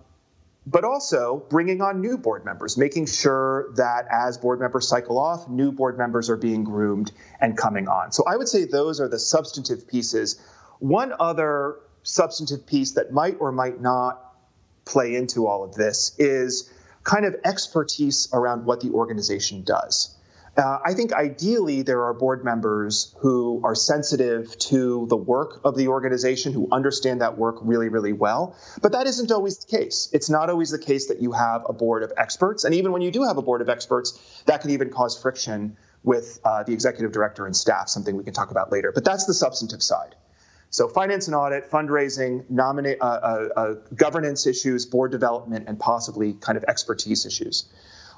but 0.70 0.84
also 0.84 1.46
bringing 1.50 1.82
on 1.82 2.02
new 2.02 2.18
board 2.18 2.44
members, 2.44 2.78
making 2.78 3.06
sure 3.06 3.72
that 3.78 4.06
as 4.12 4.38
board 4.38 4.60
members 4.60 4.86
cycle 4.86 5.18
off, 5.18 5.48
new 5.48 5.72
board 5.72 5.98
members 5.98 6.30
are 6.30 6.36
being 6.36 6.66
groomed 6.66 7.10
and 7.40 7.58
coming 7.58 7.88
on. 7.88 8.12
So 8.12 8.26
I 8.28 8.36
would 8.36 8.50
say 8.50 8.66
those 8.66 9.00
are 9.00 9.08
the 9.08 9.18
substantive 9.18 9.88
pieces. 9.88 10.38
One 10.80 11.14
other 11.18 11.78
substantive 12.04 12.68
piece 12.68 12.94
that 12.94 13.14
might 13.14 13.38
or 13.40 13.54
might 13.54 13.80
not 13.80 14.22
play 14.84 15.16
into 15.16 15.48
all 15.48 15.64
of 15.64 15.74
this 15.74 16.14
is 16.20 16.70
kind 17.02 17.26
of 17.26 17.38
expertise 17.46 18.28
around 18.34 18.66
what 18.66 18.82
the 18.82 18.90
organization 18.92 19.64
does. 19.64 20.17
Uh, 20.58 20.80
I 20.84 20.96
think 20.96 21.14
ideally 21.14 21.84
there 21.84 22.06
are 22.06 22.16
board 22.16 22.44
members 22.44 23.16
who 23.20 23.62
are 23.64 23.76
sensitive 23.76 24.58
to 24.58 25.06
the 25.08 25.16
work 25.16 25.62
of 25.64 25.78
the 25.78 25.90
organization, 25.90 26.52
who 26.52 26.68
understand 26.72 27.22
that 27.22 27.38
work 27.38 27.58
really, 27.62 27.90
really 27.90 28.14
well. 28.14 28.56
But 28.82 28.94
that 28.94 29.06
isn't 29.06 29.32
always 29.32 29.60
the 29.60 29.78
case. 29.78 30.10
It's 30.14 30.32
not 30.32 30.50
always 30.50 30.72
the 30.72 30.80
case 30.80 31.10
that 31.10 31.22
you 31.22 31.32
have 31.34 31.66
a 31.70 31.74
board 31.74 32.02
of 32.02 32.12
experts. 32.18 32.64
And 32.64 32.74
even 32.74 32.92
when 32.92 33.04
you 33.04 33.12
do 33.12 33.24
have 33.24 33.38
a 33.38 33.44
board 33.44 33.62
of 33.62 33.70
experts, 33.70 34.20
that 34.48 34.62
can 34.62 34.72
even 34.72 34.90
cause 34.90 35.22
friction 35.22 35.78
with 36.04 36.40
uh, 36.44 36.64
the 36.64 36.74
executive 36.74 37.12
director 37.12 37.46
and 37.46 37.56
staff, 37.56 37.88
something 37.88 38.18
we 38.18 38.24
can 38.24 38.34
talk 38.34 38.50
about 38.50 38.72
later. 38.72 38.92
But 38.92 39.06
that's 39.06 39.26
the 39.26 39.36
substantive 39.36 39.84
side. 39.84 40.16
So, 40.70 40.88
finance 40.88 41.28
and 41.28 41.36
audit, 41.36 41.70
fundraising, 41.70 42.46
uh, 42.60 43.06
uh, 43.06 43.50
uh 43.56 43.74
governance 43.96 44.48
issues, 44.48 44.86
board 44.86 45.12
development, 45.12 45.66
and 45.68 45.80
possibly 45.80 46.34
kind 46.34 46.58
of 46.58 46.66
expertise 46.68 47.26
issues. 47.26 47.72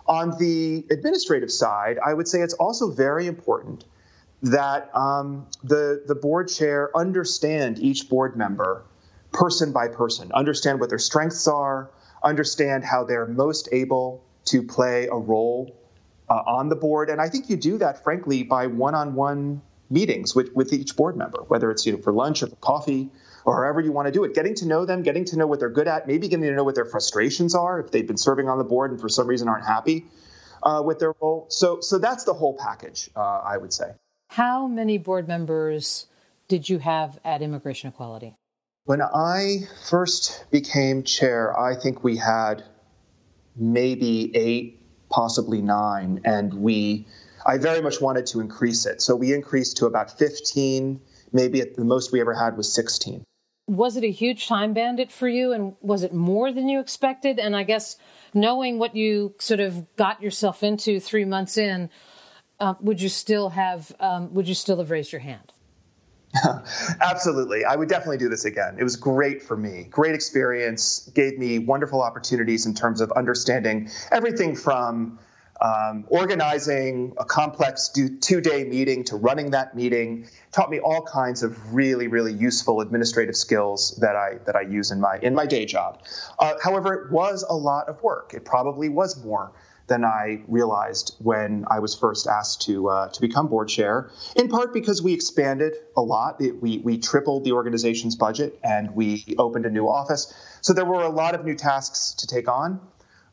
On 0.10 0.38
the 0.40 0.86
administrative 0.90 1.52
side, 1.52 2.00
I 2.04 2.14
would 2.14 2.28
say 2.28 2.42
it's 2.42 2.56
also 2.56 2.90
very 2.90 3.28
important 3.28 3.86
that 4.42 4.90
um, 4.96 5.46
the 5.64 6.04
the 6.08 6.16
board 6.16 6.50
chair 6.50 6.90
understand 6.98 7.78
each 7.80 8.10
board 8.10 8.36
member 8.36 8.84
person 9.32 9.72
by 9.72 9.88
person, 9.88 10.32
understand 10.34 10.80
what 10.80 10.90
their 10.90 10.98
strengths 10.98 11.48
are, 11.48 11.92
understand 12.24 12.84
how 12.84 13.04
they're 13.04 13.28
most 13.28 13.70
able 13.72 14.24
to 14.46 14.64
play 14.64 15.08
a 15.12 15.16
role 15.16 15.76
uh, 16.28 16.34
on 16.34 16.70
the 16.70 16.76
board, 16.76 17.12
and 17.12 17.22
I 17.22 17.30
think 17.30 17.50
you 17.50 17.56
do 17.56 17.78
that, 17.78 18.04
frankly, 18.04 18.42
by 18.42 18.66
one-on-one 18.66 19.62
meetings 19.92 20.36
with, 20.36 20.54
with 20.56 20.74
each 20.74 20.96
board 20.96 21.18
member, 21.18 21.44
whether 21.48 21.70
it's 21.70 21.86
you 21.86 21.94
know 21.94 22.00
for 22.00 22.14
lunch 22.14 22.42
or 22.42 22.48
for 22.48 22.56
coffee 22.56 23.10
or 23.50 23.64
however 23.64 23.82
you 23.82 23.92
want 23.92 24.06
to 24.06 24.12
do 24.12 24.24
it. 24.24 24.36
Getting 24.36 24.54
to 24.56 24.68
know 24.68 24.86
them, 24.86 25.02
getting 25.02 25.26
to 25.26 25.38
know 25.38 25.48
what 25.48 25.60
they're 25.60 25.72
good 25.72 25.88
at, 25.88 26.08
maybe 26.08 26.28
getting 26.28 26.46
to 26.46 26.54
know 26.54 26.64
what 26.64 26.76
their 26.76 26.86
frustrations 26.86 27.56
are 27.56 27.80
if 27.80 27.90
they've 27.90 28.06
been 28.06 28.18
serving 28.18 28.48
on 28.48 28.60
the 28.60 28.64
board 28.64 28.92
and 28.92 29.02
for 29.02 29.10
some 29.10 29.26
reason 29.26 29.48
aren't 29.48 29.66
happy 29.66 30.06
uh, 30.62 30.84
with 30.86 31.00
their 31.00 31.16
role. 31.20 31.48
So, 31.50 31.82
so 31.82 31.98
that's 31.98 32.26
the 32.26 32.34
whole 32.34 32.56
package, 32.56 33.10
uh, 33.16 33.20
I 33.20 33.58
would 33.58 33.74
say. 33.74 33.94
How 34.28 34.68
many 34.68 35.00
board 35.00 35.28
members 35.28 36.06
did 36.48 36.70
you 36.70 36.78
have 36.78 37.18
at 37.26 37.42
Immigration 37.42 37.90
Equality? 37.90 38.36
When 38.86 39.02
I 39.02 39.68
first 39.90 40.46
became 40.52 41.02
chair, 41.02 41.60
I 41.60 41.76
think 41.76 42.04
we 42.04 42.18
had 42.18 42.64
maybe 43.56 44.36
eight, 44.36 44.80
possibly 45.10 45.62
nine, 45.64 46.22
and 46.24 46.54
we. 46.54 47.08
I 47.46 47.58
very 47.58 47.82
much 47.82 48.02
wanted 48.02 48.28
to 48.28 48.42
increase 48.42 48.86
it. 48.86 49.02
So 49.02 49.16
we 49.16 49.34
increased 49.34 49.78
to 49.78 49.86
about 49.86 50.20
15, 50.20 51.00
maybe 51.32 51.62
at 51.62 51.76
the 51.76 51.86
most 51.86 52.12
we 52.12 52.20
ever 52.20 52.34
had 52.34 52.58
was 52.58 52.72
16. 52.74 53.26
Was 53.70 53.98
it 53.98 54.04
a 54.04 54.12
huge 54.12 54.48
time 54.48 54.74
bandit 54.74 55.12
for 55.12 55.28
you 55.28 55.54
and 55.54 55.76
was 55.82 56.04
it 56.04 56.14
more 56.14 56.52
than 56.52 56.68
you 56.68 56.80
expected? 56.80 57.38
And 57.38 57.56
I 57.56 57.64
guess 57.64 57.98
knowing 58.34 58.80
what 58.80 58.96
you 58.96 59.36
sort 59.38 59.60
of 59.60 59.96
got 59.96 60.22
yourself 60.22 60.64
into 60.64 61.00
three 61.00 61.26
months 61.26 61.58
in, 61.58 61.90
uh, 62.60 62.74
would 62.82 63.00
you 63.00 63.10
still 63.10 63.50
have 63.50 63.96
um, 64.00 64.34
would 64.34 64.48
you 64.48 64.56
still 64.56 64.78
have 64.80 64.90
raised 64.90 65.12
your 65.12 65.22
hand? 65.22 65.54
Absolutely. 67.02 67.66
I 67.66 67.76
would 67.76 67.90
definitely 67.90 68.18
do 68.18 68.30
this 68.30 68.46
again. 68.46 68.78
It 68.80 68.84
was 68.84 68.96
great 68.96 69.42
for 69.42 69.56
me. 69.56 69.88
Great 69.90 70.16
experience. 70.16 71.10
Gave 71.14 71.38
me 71.38 71.60
wonderful 71.60 72.02
opportunities 72.02 72.66
in 72.66 72.74
terms 72.74 73.02
of 73.02 73.12
understanding 73.12 73.90
everything 74.12 74.56
from 74.56 75.20
um, 75.62 76.06
organizing 76.08 77.14
a 77.18 77.26
complex 77.26 77.90
two 77.90 78.42
day 78.42 78.64
meeting 78.64 79.04
to 79.06 79.16
running 79.16 79.52
that 79.52 79.76
meeting 79.76 80.28
taught 80.52 80.70
me 80.70 80.80
all 80.80 81.02
kinds 81.02 81.44
of 81.44 81.74
really 81.74 82.08
really 82.08 82.34
useful 82.34 82.82
administrative 82.82 83.36
skills 83.36 83.98
that 84.02 84.16
I 84.16 84.40
that 84.46 84.56
I 84.56 84.62
use 84.62 84.92
in 84.92 85.00
my 85.00 85.20
in 85.22 85.36
my 85.36 85.46
day 85.46 85.66
job. 85.66 86.02
Uh, 86.38 86.54
however, 86.64 86.94
it 86.94 87.12
was 87.12 87.44
a 87.48 87.56
lot 87.56 87.90
of 87.90 88.02
work. 88.02 88.34
It 88.34 88.46
probably 88.46 88.90
was 88.90 89.24
more 89.24 89.52
than 89.90 90.06
I 90.06 90.44
realized 90.48 91.16
when 91.20 91.66
I 91.68 91.80
was 91.80 91.96
first 91.96 92.28
asked 92.28 92.62
to 92.68 92.88
uh, 92.88 93.10
to 93.10 93.22
become 93.22 93.48
board 93.48 93.68
chair. 93.68 94.12
In 94.36 94.48
part 94.48 94.74
because 94.74 95.02
we 95.02 95.14
expanded 95.14 95.74
a 95.98 96.02
lot. 96.02 96.40
It, 96.40 96.62
we 96.62 96.78
we 96.78 97.00
tripled 97.00 97.44
the 97.44 97.52
organization's 97.52 98.16
budget 98.16 98.58
and 98.64 98.96
we 98.96 99.26
opened 99.38 99.66
a 99.66 99.70
new 99.70 99.90
office. 99.90 100.34
So 100.62 100.74
there 100.74 100.86
were 100.86 101.02
a 101.02 101.10
lot 101.10 101.36
of 101.36 101.44
new 101.44 101.56
tasks 101.56 102.14
to 102.20 102.28
take 102.28 102.48
on. 102.48 102.80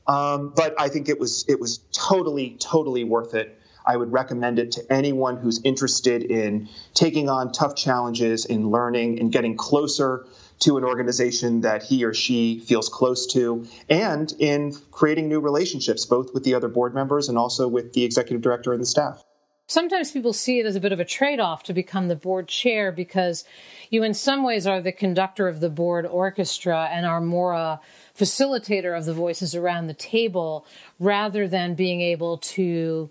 Um, 0.07 0.53
but 0.55 0.75
I 0.81 0.89
think 0.89 1.09
it 1.09 1.19
was 1.19 1.45
it 1.49 1.61
was 1.61 1.81
totally 1.93 2.57
totally 2.61 3.05
worth 3.05 3.35
it. 3.35 3.61
I 3.85 3.97
would 3.97 4.13
recommend 4.13 4.59
it 4.59 4.73
to 4.73 4.93
anyone 4.93 5.37
who's 5.37 5.61
interested 5.63 6.25
in 6.25 6.69
taking 6.93 7.29
on 7.29 7.53
tough 7.53 7.77
challenges, 7.77 8.45
in 8.45 8.71
learning, 8.71 9.21
and 9.21 9.31
getting 9.31 9.57
closer 9.57 10.27
to 10.61 10.77
an 10.77 10.85
organization 10.85 11.61
that 11.61 11.83
he 11.83 12.05
or 12.05 12.13
she 12.15 12.59
feels 12.61 12.89
close 12.89 13.27
to, 13.35 13.67
and 13.89 14.33
in 14.39 14.75
creating 14.91 15.29
new 15.29 15.41
relationships, 15.41 16.05
both 16.07 16.35
with 16.35 16.45
the 16.45 16.55
other 16.55 16.69
board 16.69 16.95
members 16.95 17.29
and 17.29 17.39
also 17.39 17.69
with 17.69 17.93
the 17.93 18.05
executive 18.05 18.43
director 18.43 18.73
and 18.73 18.83
the 18.83 18.87
staff. 18.87 19.23
Sometimes 19.69 20.13
people 20.13 20.33
see 20.33 20.61
it 20.61 20.67
as 20.67 20.77
a 20.77 20.81
bit 20.81 20.93
of 20.93 21.01
a 21.01 21.05
trade 21.05 21.41
off 21.41 21.65
to 21.65 21.73
become 21.73 22.07
the 22.07 22.15
board 22.15 22.47
chair 22.47 22.93
because 22.93 23.45
you, 23.91 24.05
in 24.05 24.15
some 24.15 24.45
ways, 24.45 24.65
are 24.65 24.81
the 24.81 24.93
conductor 24.93 25.49
of 25.49 25.59
the 25.59 25.69
board 25.69 26.07
orchestra 26.07 26.89
and 26.93 27.05
are 27.05 27.21
more 27.21 27.53
a 27.53 27.81
facilitator 28.17 28.97
of 28.97 29.07
the 29.07 29.13
voices 29.13 29.57
around 29.57 29.89
the 29.89 29.95
table 29.95 30.65
rather 31.01 31.49
than 31.49 31.75
being 31.75 32.01
able 32.01 32.39
to 32.39 33.11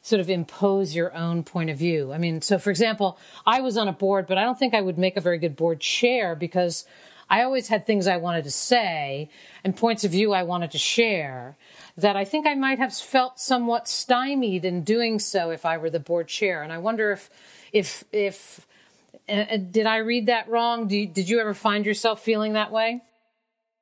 sort 0.00 0.20
of 0.20 0.30
impose 0.30 0.94
your 0.94 1.12
own 1.12 1.42
point 1.42 1.70
of 1.70 1.76
view. 1.76 2.12
I 2.12 2.18
mean, 2.18 2.40
so 2.40 2.56
for 2.60 2.70
example, 2.70 3.18
I 3.44 3.60
was 3.60 3.76
on 3.76 3.88
a 3.88 3.92
board, 3.92 4.28
but 4.28 4.38
I 4.38 4.44
don't 4.44 4.56
think 4.56 4.74
I 4.74 4.80
would 4.80 4.98
make 4.98 5.16
a 5.16 5.20
very 5.20 5.38
good 5.38 5.56
board 5.56 5.80
chair 5.80 6.36
because 6.36 6.84
I 7.28 7.42
always 7.42 7.66
had 7.66 7.84
things 7.84 8.06
I 8.06 8.18
wanted 8.18 8.44
to 8.44 8.52
say 8.52 9.28
and 9.64 9.76
points 9.76 10.04
of 10.04 10.12
view 10.12 10.32
I 10.32 10.44
wanted 10.44 10.70
to 10.70 10.78
share 10.78 11.56
that 11.96 12.16
I 12.16 12.24
think 12.24 12.46
I 12.46 12.54
might 12.54 12.78
have 12.78 12.94
felt 12.94 13.40
somewhat 13.40 13.88
stymied 13.88 14.64
in 14.64 14.84
doing 14.84 15.18
so 15.18 15.50
if 15.50 15.64
I 15.64 15.78
were 15.78 15.90
the 15.90 16.00
board 16.00 16.28
chair. 16.28 16.62
And 16.62 16.72
I 16.72 16.78
wonder 16.78 17.12
if, 17.12 17.30
if, 17.72 18.04
if, 18.12 18.66
uh, 19.28 19.56
did 19.56 19.86
I 19.86 19.98
read 19.98 20.26
that 20.26 20.48
wrong? 20.48 20.90
You, 20.90 21.06
did 21.06 21.28
you 21.28 21.40
ever 21.40 21.54
find 21.54 21.86
yourself 21.86 22.22
feeling 22.22 22.52
that 22.52 22.70
way? 22.70 23.02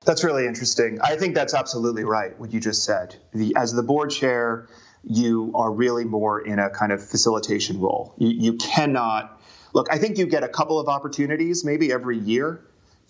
That's 0.04 0.22
really 0.22 0.46
interesting. 0.46 1.00
I 1.02 1.16
think 1.16 1.34
that's 1.34 1.54
absolutely 1.54 2.04
right, 2.04 2.38
what 2.38 2.52
you 2.52 2.60
just 2.60 2.84
said. 2.84 3.16
The, 3.32 3.54
as 3.56 3.72
the 3.72 3.82
board 3.82 4.10
chair, 4.10 4.68
you 5.02 5.52
are 5.54 5.72
really 5.72 6.04
more 6.04 6.40
in 6.40 6.58
a 6.58 6.70
kind 6.70 6.92
of 6.92 7.02
facilitation 7.02 7.80
role. 7.80 8.14
You, 8.18 8.28
you 8.28 8.52
cannot, 8.54 9.40
look, 9.72 9.88
I 9.90 9.98
think 9.98 10.18
you 10.18 10.26
get 10.26 10.44
a 10.44 10.48
couple 10.48 10.78
of 10.78 10.88
opportunities, 10.88 11.64
maybe 11.64 11.90
every 11.90 12.18
year, 12.18 12.60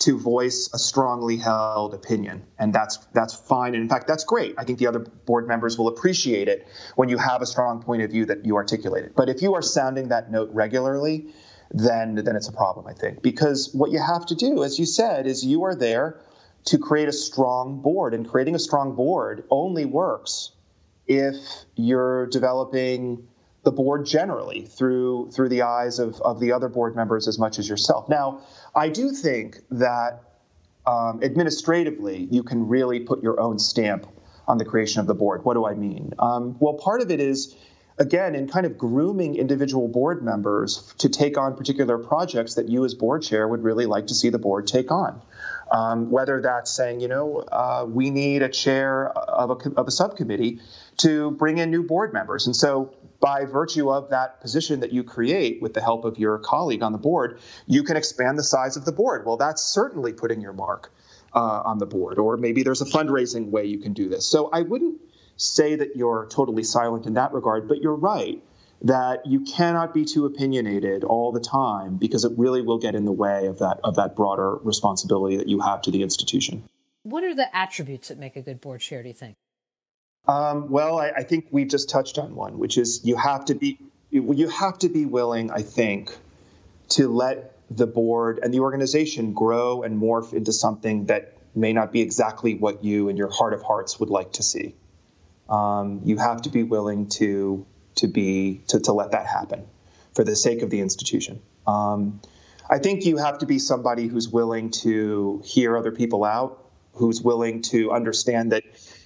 to 0.04 0.18
voice 0.18 0.70
a 0.74 0.78
strongly 0.78 1.36
held 1.36 1.94
opinion. 1.94 2.44
And 2.58 2.72
that's 2.72 2.98
that's 3.12 3.34
fine. 3.34 3.74
And 3.74 3.82
in 3.82 3.88
fact 3.88 4.06
that's 4.06 4.24
great. 4.24 4.54
I 4.58 4.64
think 4.64 4.78
the 4.78 4.86
other 4.86 5.00
board 5.00 5.48
members 5.48 5.78
will 5.78 5.88
appreciate 5.88 6.48
it 6.48 6.66
when 6.96 7.08
you 7.08 7.18
have 7.18 7.42
a 7.42 7.46
strong 7.46 7.82
point 7.82 8.02
of 8.02 8.10
view 8.10 8.26
that 8.26 8.44
you 8.44 8.56
articulate 8.56 9.04
it. 9.04 9.12
But 9.16 9.28
if 9.28 9.40
you 9.42 9.54
are 9.54 9.62
sounding 9.62 10.08
that 10.08 10.30
note 10.30 10.50
regularly 10.52 11.32
then 11.70 12.14
then 12.14 12.36
it's 12.36 12.48
a 12.48 12.52
problem 12.52 12.86
i 12.86 12.92
think. 12.92 13.22
Because 13.22 13.70
what 13.72 13.90
you 13.90 13.98
have 13.98 14.26
to 14.26 14.34
do 14.34 14.62
as 14.62 14.78
you 14.78 14.86
said 14.86 15.26
is 15.26 15.44
you 15.44 15.64
are 15.64 15.74
there 15.74 16.20
to 16.66 16.78
create 16.78 17.08
a 17.08 17.12
strong 17.12 17.80
board. 17.80 18.14
And 18.14 18.28
creating 18.28 18.54
a 18.54 18.58
strong 18.58 18.94
board 18.94 19.44
only 19.50 19.84
works 19.84 20.52
if 21.06 21.36
you're 21.76 22.26
developing 22.26 23.26
the 23.64 23.72
board 23.72 24.04
generally 24.06 24.66
through 24.66 25.30
through 25.30 25.48
the 25.48 25.62
eyes 25.62 25.98
of, 25.98 26.20
of 26.20 26.38
the 26.38 26.52
other 26.52 26.68
board 26.68 26.94
members 26.94 27.26
as 27.26 27.38
much 27.38 27.58
as 27.58 27.68
yourself. 27.68 28.08
Now, 28.08 28.42
I 28.76 28.88
do 28.88 29.12
think 29.12 29.58
that 29.70 30.22
um, 30.86 31.20
administratively 31.22 32.28
you 32.30 32.42
can 32.42 32.68
really 32.68 33.00
put 33.00 33.22
your 33.22 33.40
own 33.40 33.58
stamp 33.58 34.06
on 34.46 34.58
the 34.58 34.64
creation 34.64 35.00
of 35.00 35.06
the 35.06 35.14
board. 35.14 35.44
What 35.44 35.54
do 35.54 35.66
I 35.66 35.74
mean? 35.74 36.12
Um, 36.18 36.56
well, 36.58 36.74
part 36.74 37.00
of 37.00 37.10
it 37.10 37.20
is 37.20 37.56
again 37.98 38.34
in 38.34 38.48
kind 38.48 38.66
of 38.66 38.76
grooming 38.76 39.36
individual 39.36 39.88
board 39.88 40.22
members 40.22 40.92
to 40.98 41.08
take 41.08 41.38
on 41.38 41.56
particular 41.56 41.96
projects 41.96 42.54
that 42.54 42.68
you 42.68 42.84
as 42.84 42.94
board 42.94 43.22
chair 43.22 43.46
would 43.46 43.62
really 43.62 43.86
like 43.86 44.08
to 44.08 44.14
see 44.14 44.30
the 44.30 44.38
board 44.38 44.66
take 44.66 44.90
on. 44.90 45.22
Um, 45.72 46.10
whether 46.10 46.42
that's 46.42 46.70
saying, 46.70 47.00
you 47.00 47.08
know, 47.08 47.38
uh, 47.38 47.86
we 47.88 48.10
need 48.10 48.42
a 48.42 48.50
chair 48.50 49.08
of 49.08 49.50
a, 49.50 49.70
of 49.80 49.88
a 49.88 49.90
subcommittee 49.90 50.60
to 50.98 51.30
bring 51.32 51.58
in 51.58 51.70
new 51.70 51.82
board 51.82 52.12
members. 52.12 52.46
And 52.46 52.54
so, 52.54 52.94
by 53.24 53.46
virtue 53.46 53.90
of 53.90 54.10
that 54.10 54.42
position 54.42 54.80
that 54.80 54.92
you 54.92 55.02
create 55.02 55.62
with 55.62 55.72
the 55.72 55.80
help 55.80 56.04
of 56.04 56.18
your 56.18 56.38
colleague 56.38 56.82
on 56.82 56.92
the 56.92 56.98
board, 56.98 57.40
you 57.66 57.82
can 57.82 57.96
expand 57.96 58.36
the 58.36 58.42
size 58.42 58.76
of 58.76 58.84
the 58.84 58.92
board. 58.92 59.24
Well, 59.24 59.38
that's 59.38 59.62
certainly 59.62 60.12
putting 60.12 60.42
your 60.42 60.52
mark 60.52 60.92
uh, 61.32 61.62
on 61.64 61.78
the 61.78 61.86
board. 61.86 62.18
Or 62.18 62.36
maybe 62.36 62.64
there's 62.64 62.82
a 62.82 62.84
fundraising 62.84 63.48
way 63.48 63.64
you 63.64 63.78
can 63.78 63.94
do 63.94 64.10
this. 64.10 64.26
So, 64.26 64.50
I 64.52 64.60
wouldn't 64.60 65.00
say 65.38 65.74
that 65.74 65.96
you're 65.96 66.28
totally 66.30 66.64
silent 66.64 67.06
in 67.06 67.14
that 67.14 67.32
regard, 67.32 67.66
but 67.66 67.78
you're 67.78 67.96
right 67.96 68.42
that 68.82 69.24
you 69.24 69.40
cannot 69.40 69.94
be 69.94 70.04
too 70.04 70.26
opinionated 70.26 71.02
all 71.02 71.32
the 71.32 71.40
time 71.40 71.96
because 71.96 72.26
it 72.26 72.32
really 72.36 72.60
will 72.60 72.78
get 72.78 72.94
in 72.94 73.06
the 73.06 73.12
way 73.12 73.46
of 73.46 73.60
that 73.60 73.80
of 73.82 73.96
that 73.96 74.16
broader 74.16 74.56
responsibility 74.56 75.38
that 75.38 75.48
you 75.48 75.60
have 75.60 75.80
to 75.80 75.90
the 75.90 76.02
institution. 76.02 76.62
What 77.04 77.24
are 77.24 77.34
the 77.34 77.48
attributes 77.56 78.08
that 78.08 78.18
make 78.18 78.36
a 78.36 78.42
good 78.42 78.60
board 78.60 78.82
chair? 78.82 79.02
Do 79.02 79.08
you 79.08 79.14
think? 79.14 79.36
Um, 80.26 80.70
well, 80.70 80.98
I, 80.98 81.10
I, 81.10 81.22
think 81.22 81.48
we've 81.50 81.68
just 81.68 81.90
touched 81.90 82.18
on 82.18 82.34
one, 82.34 82.58
which 82.58 82.78
is 82.78 83.04
you 83.04 83.16
have 83.16 83.44
to 83.46 83.54
be 83.54 83.78
you 84.10 84.48
have 84.48 84.78
to 84.78 84.88
be 84.88 85.04
willing, 85.06 85.50
I 85.50 85.62
think, 85.62 86.16
to 86.90 87.08
let 87.08 87.56
the 87.70 87.86
board 87.86 88.38
and 88.42 88.54
the 88.54 88.60
organization 88.60 89.34
grow 89.34 89.82
and 89.82 90.00
morph 90.00 90.32
into 90.32 90.52
something 90.52 91.06
that 91.06 91.36
may 91.54 91.72
not 91.72 91.92
be 91.92 92.00
exactly 92.00 92.54
what 92.54 92.84
you 92.84 93.08
in 93.08 93.16
your 93.16 93.30
heart 93.30 93.52
of 93.52 93.62
hearts 93.62 94.00
would 94.00 94.10
like 94.10 94.32
to 94.32 94.42
see. 94.42 94.74
Um, 95.48 96.00
you 96.04 96.16
have 96.18 96.42
to 96.42 96.50
be 96.50 96.62
willing 96.62 97.08
to 97.20 97.66
to 97.96 98.06
be 98.06 98.62
to, 98.68 98.80
to 98.80 98.92
let 98.92 99.12
that 99.12 99.26
happen 99.26 99.66
for 100.14 100.24
the 100.24 100.36
sake 100.36 100.62
of 100.62 100.70
the 100.70 100.80
institution. 100.80 101.42
Um, 101.66 102.20
I 102.68 102.78
think 102.78 103.04
you 103.04 103.18
have 103.18 103.38
to 103.38 103.46
be 103.46 103.58
somebody 103.58 104.06
who's 104.06 104.28
willing 104.28 104.70
to 104.82 105.42
hear 105.44 105.76
other 105.76 105.92
people 105.92 106.24
out, 106.24 106.64
who's 106.94 107.20
willing 107.20 107.62
to 107.62 107.92
understand 107.92 108.52
that 108.52 108.64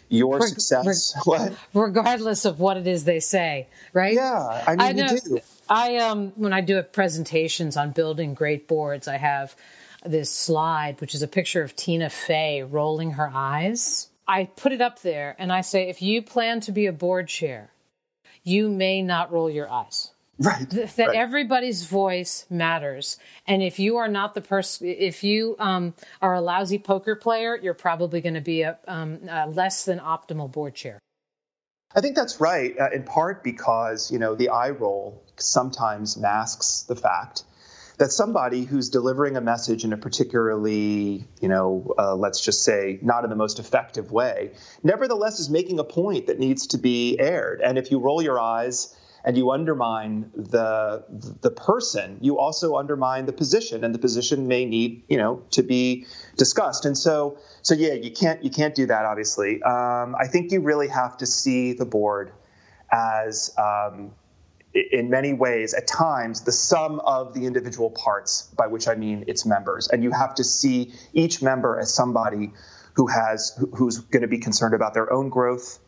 your 0.08 0.38
Reg- 0.38 0.48
success, 0.48 1.14
reg- 1.26 1.56
regardless 1.74 2.44
of 2.44 2.60
what 2.60 2.76
it 2.76 2.86
is 2.86 3.04
they 3.04 3.20
say, 3.20 3.68
right? 3.92 4.14
Yeah, 4.14 4.64
I 4.66 4.76
mean, 4.76 4.80
I 4.80 4.92
know, 4.92 5.12
you 5.12 5.20
do. 5.20 5.40
I 5.68 5.96
um, 5.96 6.32
when 6.36 6.52
I 6.52 6.60
do 6.60 6.82
presentations 6.82 7.76
on 7.76 7.90
building 7.92 8.34
great 8.34 8.66
boards, 8.68 9.08
I 9.08 9.16
have 9.16 9.54
this 10.04 10.30
slide, 10.30 11.00
which 11.00 11.14
is 11.14 11.22
a 11.22 11.28
picture 11.28 11.62
of 11.62 11.76
Tina 11.76 12.10
Fey 12.10 12.62
rolling 12.62 13.12
her 13.12 13.30
eyes. 13.32 14.08
I 14.26 14.44
put 14.44 14.72
it 14.72 14.80
up 14.80 15.02
there 15.02 15.34
and 15.38 15.52
I 15.52 15.62
say, 15.62 15.88
if 15.88 16.02
you 16.02 16.22
plan 16.22 16.60
to 16.60 16.72
be 16.72 16.86
a 16.86 16.92
board 16.92 17.28
chair, 17.28 17.70
you 18.44 18.68
may 18.68 19.02
not 19.02 19.32
roll 19.32 19.50
your 19.50 19.70
eyes. 19.70 20.10
Right. 20.40 20.70
Th- 20.70 20.94
that 20.94 21.08
right. 21.08 21.16
everybody's 21.16 21.84
voice 21.84 22.46
matters. 22.48 23.18
And 23.46 23.62
if 23.62 23.78
you 23.78 23.96
are 23.96 24.08
not 24.08 24.34
the 24.34 24.40
person, 24.40 24.86
if 24.86 25.24
you 25.24 25.56
um, 25.58 25.94
are 26.22 26.34
a 26.34 26.40
lousy 26.40 26.78
poker 26.78 27.16
player, 27.16 27.58
you're 27.60 27.74
probably 27.74 28.20
going 28.20 28.34
to 28.34 28.40
be 28.40 28.62
a, 28.62 28.78
um, 28.86 29.20
a, 29.28 29.48
less 29.48 29.84
than 29.84 29.98
optimal 29.98 30.50
board 30.50 30.74
chair. 30.74 31.00
I 31.94 32.00
think 32.00 32.14
that's 32.14 32.40
right, 32.40 32.78
uh, 32.78 32.90
in 32.92 33.02
part 33.02 33.42
because 33.42 34.12
you 34.12 34.18
know 34.18 34.34
the 34.34 34.50
eye 34.50 34.70
roll 34.70 35.24
sometimes 35.38 36.16
masks 36.16 36.82
the 36.82 36.94
fact 36.94 37.44
that 37.98 38.12
somebody 38.12 38.64
who's 38.64 38.90
delivering 38.90 39.36
a 39.36 39.40
message 39.40 39.84
in 39.84 39.92
a 39.92 39.96
particularly, 39.96 41.26
you 41.40 41.48
know, 41.48 41.92
uh, 41.98 42.14
let's 42.14 42.40
just 42.40 42.62
say, 42.62 42.98
not 43.02 43.24
in 43.24 43.30
the 43.30 43.36
most 43.36 43.58
effective 43.58 44.12
way, 44.12 44.52
nevertheless 44.84 45.40
is 45.40 45.50
making 45.50 45.80
a 45.80 45.84
point 45.84 46.28
that 46.28 46.38
needs 46.38 46.68
to 46.68 46.78
be 46.78 47.18
aired. 47.18 47.60
And 47.60 47.76
if 47.76 47.90
you 47.90 47.98
roll 47.98 48.22
your 48.22 48.38
eyes 48.38 48.94
and 49.28 49.36
you 49.36 49.50
undermine 49.50 50.30
the 50.34 51.04
the 51.42 51.50
person, 51.50 52.16
you 52.22 52.38
also 52.38 52.76
undermine 52.76 53.26
the 53.26 53.32
position, 53.34 53.84
and 53.84 53.94
the 53.94 53.98
position 53.98 54.48
may 54.48 54.64
need, 54.64 55.04
you 55.06 55.18
know, 55.18 55.42
to 55.50 55.62
be 55.62 56.06
discussed. 56.38 56.86
And 56.86 56.96
so, 56.96 57.36
so 57.60 57.74
yeah, 57.74 57.92
you 57.92 58.10
can't 58.10 58.42
you 58.42 58.48
can't 58.48 58.74
do 58.74 58.86
that. 58.86 59.04
Obviously, 59.04 59.62
um, 59.62 60.16
I 60.18 60.28
think 60.28 60.50
you 60.50 60.62
really 60.62 60.88
have 60.88 61.18
to 61.18 61.26
see 61.26 61.74
the 61.74 61.84
board 61.84 62.32
as 62.90 63.54
um, 63.58 64.12
in 64.72 65.10
many 65.10 65.34
ways, 65.34 65.74
at 65.74 65.86
times, 65.86 66.44
the 66.44 66.52
sum 66.52 66.98
of 67.00 67.34
the 67.34 67.44
individual 67.44 67.90
parts, 67.90 68.48
by 68.56 68.66
which 68.66 68.88
I 68.88 68.94
mean 68.94 69.24
its 69.26 69.44
members. 69.44 69.88
And 69.88 70.02
you 70.02 70.10
have 70.10 70.36
to 70.36 70.44
see 70.44 70.94
each 71.12 71.42
member 71.42 71.78
as 71.78 71.92
somebody 71.92 72.52
who 72.94 73.08
has 73.08 73.52
who's 73.74 73.98
going 73.98 74.22
to 74.22 74.28
be 74.28 74.38
concerned 74.38 74.72
about 74.72 74.94
their 74.94 75.12
own 75.12 75.28
growth, 75.28 75.80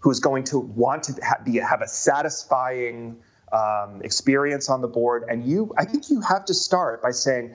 who's 0.00 0.20
going 0.20 0.44
to 0.44 0.58
want 0.58 1.04
to 1.04 1.12
ha- 1.24 1.40
be, 1.44 1.56
have 1.56 1.82
a 1.82 1.88
satisfying 1.88 3.16
um, 3.52 4.02
experience 4.02 4.68
on 4.68 4.80
the 4.80 4.88
board. 4.88 5.24
And 5.28 5.44
you, 5.44 5.72
I 5.76 5.84
think 5.84 6.10
you 6.10 6.20
have 6.20 6.44
to 6.46 6.54
start 6.54 7.02
by 7.02 7.10
saying 7.10 7.54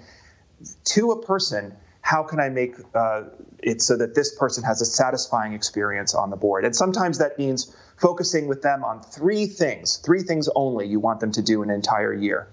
to 0.86 1.12
a 1.12 1.22
person, 1.26 1.76
how 2.02 2.24
can 2.24 2.40
I 2.40 2.50
make 2.50 2.76
uh, 2.94 3.24
it 3.60 3.82
so 3.82 3.96
that 3.98 4.14
this 4.14 4.36
person 4.36 4.64
has 4.66 4.82
a 4.82 4.86
satisfying 4.86 5.54
experience 5.54 6.14
on 6.14 6.30
the 6.30 6.36
board? 6.36 6.66
And 6.66 6.76
sometimes 6.76 7.20
that 7.20 7.40
means 7.40 7.74
focusing 7.98 8.48
with 8.48 8.62
them 8.62 8.84
on 8.84 9.02
three 9.02 9.46
things, 9.46 9.98
three 9.98 10.22
things 10.22 10.50
only 10.54 10.88
you 10.88 11.00
want 11.00 11.22
them 11.22 11.32
to 11.34 11.42
do 11.42 11.64
an 11.64 11.70
entire 11.70 12.14
year. 12.14 12.48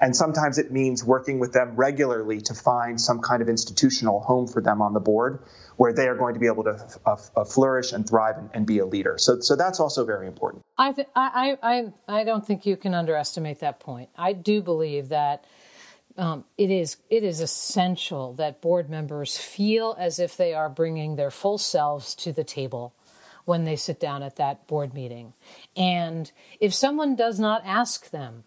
And 0.00 0.16
sometimes 0.16 0.58
it 0.58 0.72
means 0.72 1.04
working 1.04 1.38
with 1.38 1.52
them 1.52 1.76
regularly 1.76 2.40
to 2.42 2.54
find 2.54 3.00
some 3.00 3.20
kind 3.20 3.42
of 3.42 3.48
institutional 3.48 4.20
home 4.20 4.46
for 4.46 4.62
them 4.62 4.80
on 4.80 4.94
the 4.94 5.00
board 5.00 5.42
where 5.76 5.92
they 5.92 6.08
are 6.08 6.14
going 6.14 6.34
to 6.34 6.40
be 6.40 6.46
able 6.46 6.64
to 6.64 7.00
uh, 7.04 7.16
uh, 7.36 7.44
flourish 7.44 7.92
and 7.92 8.08
thrive 8.08 8.38
and, 8.38 8.50
and, 8.54 8.66
be 8.66 8.78
a 8.78 8.86
leader. 8.86 9.16
So, 9.18 9.40
so 9.40 9.56
that's 9.56 9.80
also 9.80 10.04
very 10.04 10.26
important. 10.26 10.62
I, 10.78 10.92
th- 10.92 11.08
I, 11.14 11.58
I, 11.62 11.92
I 12.08 12.24
don't 12.24 12.46
think 12.46 12.66
you 12.66 12.76
can 12.76 12.94
underestimate 12.94 13.60
that 13.60 13.80
point. 13.80 14.08
I 14.16 14.32
do 14.32 14.62
believe 14.62 15.10
that 15.10 15.44
um, 16.16 16.44
it 16.58 16.70
is 16.70 16.96
it 17.08 17.22
is 17.24 17.40
essential 17.40 18.34
that 18.34 18.60
board 18.60 18.90
members 18.90 19.38
feel 19.38 19.96
as 19.98 20.18
if 20.18 20.36
they 20.36 20.54
are 20.54 20.68
bringing 20.68 21.16
their 21.16 21.30
full 21.30 21.56
selves 21.56 22.14
to 22.16 22.32
the 22.32 22.44
table 22.44 22.94
when 23.44 23.64
they 23.64 23.76
sit 23.76 23.98
down 23.98 24.22
at 24.22 24.36
that 24.36 24.66
board 24.66 24.92
meeting. 24.92 25.32
And 25.76 26.30
if 26.60 26.74
someone 26.74 27.16
does 27.16 27.40
not 27.40 27.62
ask 27.64 28.10
them, 28.10 28.44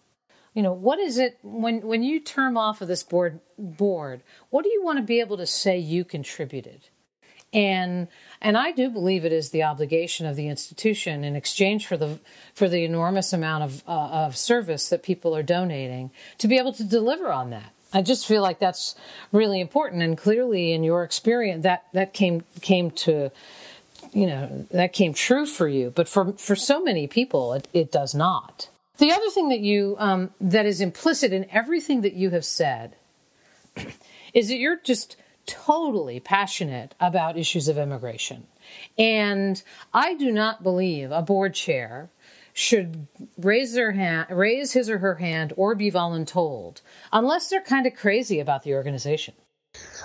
you 0.54 0.62
know, 0.62 0.74
what 0.74 1.00
is 1.00 1.18
it 1.18 1.40
when 1.42 1.82
when 1.82 2.04
you 2.04 2.20
term 2.20 2.58
off 2.58 2.82
of 2.82 2.88
this 2.88 3.04
board 3.04 3.40
board, 3.58 4.22
what 4.50 4.64
do 4.64 4.70
you 4.70 4.84
want 4.84 4.98
to 4.98 5.04
be 5.04 5.20
able 5.20 5.38
to 5.38 5.48
say 5.48 5.78
you 5.78 6.06
contributed? 6.06 6.90
And 7.52 8.08
and 8.42 8.58
I 8.58 8.72
do 8.72 8.90
believe 8.90 9.26
it 9.26 9.32
is 9.32 9.50
the 9.50 9.64
obligation 9.64 10.26
of 10.26 10.36
the 10.36 10.48
institution 10.48 11.24
in 11.24 11.36
exchange 11.36 11.88
for 11.88 11.98
the 11.98 12.20
for 12.54 12.68
the 12.70 12.84
enormous 12.84 13.34
amount 13.34 13.64
of 13.64 13.84
uh, 13.88 14.26
of 14.26 14.38
service 14.38 14.90
that 14.90 15.04
people 15.04 15.36
are 15.36 15.44
donating 15.44 16.12
to 16.38 16.48
be 16.48 16.58
able 16.58 16.74
to 16.74 16.84
deliver 16.84 17.32
on 17.32 17.50
that. 17.50 17.74
I 17.94 18.02
just 18.02 18.26
feel 18.26 18.42
like 18.42 18.58
that's 18.58 18.96
really 19.32 19.60
important, 19.60 20.02
and 20.02 20.18
clearly, 20.18 20.74
in 20.74 20.84
your 20.84 21.04
experience, 21.04 21.64
that 21.64 21.86
that 21.94 22.14
came 22.14 22.44
came 22.62 22.90
to 22.92 23.32
you 24.12 24.28
know 24.28 24.68
that 24.72 24.94
came 24.94 25.14
true 25.14 25.46
for 25.46 25.68
you. 25.68 25.92
But 25.92 26.08
for 26.08 26.34
for 26.34 26.56
so 26.56 26.82
many 26.82 27.08
people, 27.08 27.54
it, 27.54 27.68
it 27.74 27.92
does 27.92 28.16
not. 28.16 28.70
The 28.98 29.12
other 29.12 29.30
thing 29.30 29.50
that 29.50 29.60
you 29.60 29.96
um, 29.98 30.30
that 30.40 30.66
is 30.66 30.80
implicit 30.80 31.34
in 31.34 31.50
everything 31.50 32.02
that 32.02 32.14
you 32.14 32.30
have 32.30 32.46
said 32.46 32.96
is 34.34 34.50
that 34.50 34.58
you're 34.58 34.80
just 34.80 35.18
totally 35.46 36.20
passionate 36.20 36.96
about 37.00 37.38
issues 37.38 37.68
of 37.68 37.78
immigration. 37.78 38.48
And 38.98 39.62
I 39.94 40.14
do 40.14 40.32
not 40.32 40.64
believe 40.64 41.12
a 41.12 41.22
board 41.22 41.54
chair 41.54 42.10
should 42.54 43.08
raise 43.38 43.74
their 43.74 43.92
hand, 43.92 44.28
raise 44.30 44.74
his 44.74 44.90
or 44.90 45.00
her 45.00 45.16
hand, 45.16 45.54
or 45.58 45.74
be 45.74 45.92
voluntold, 45.92 46.82
unless 47.12 47.50
they're 47.50 47.62
kind 47.62 47.88
of 47.88 47.96
crazy 47.96 48.40
about 48.40 48.64
the 48.64 48.76
organization. 48.76 49.34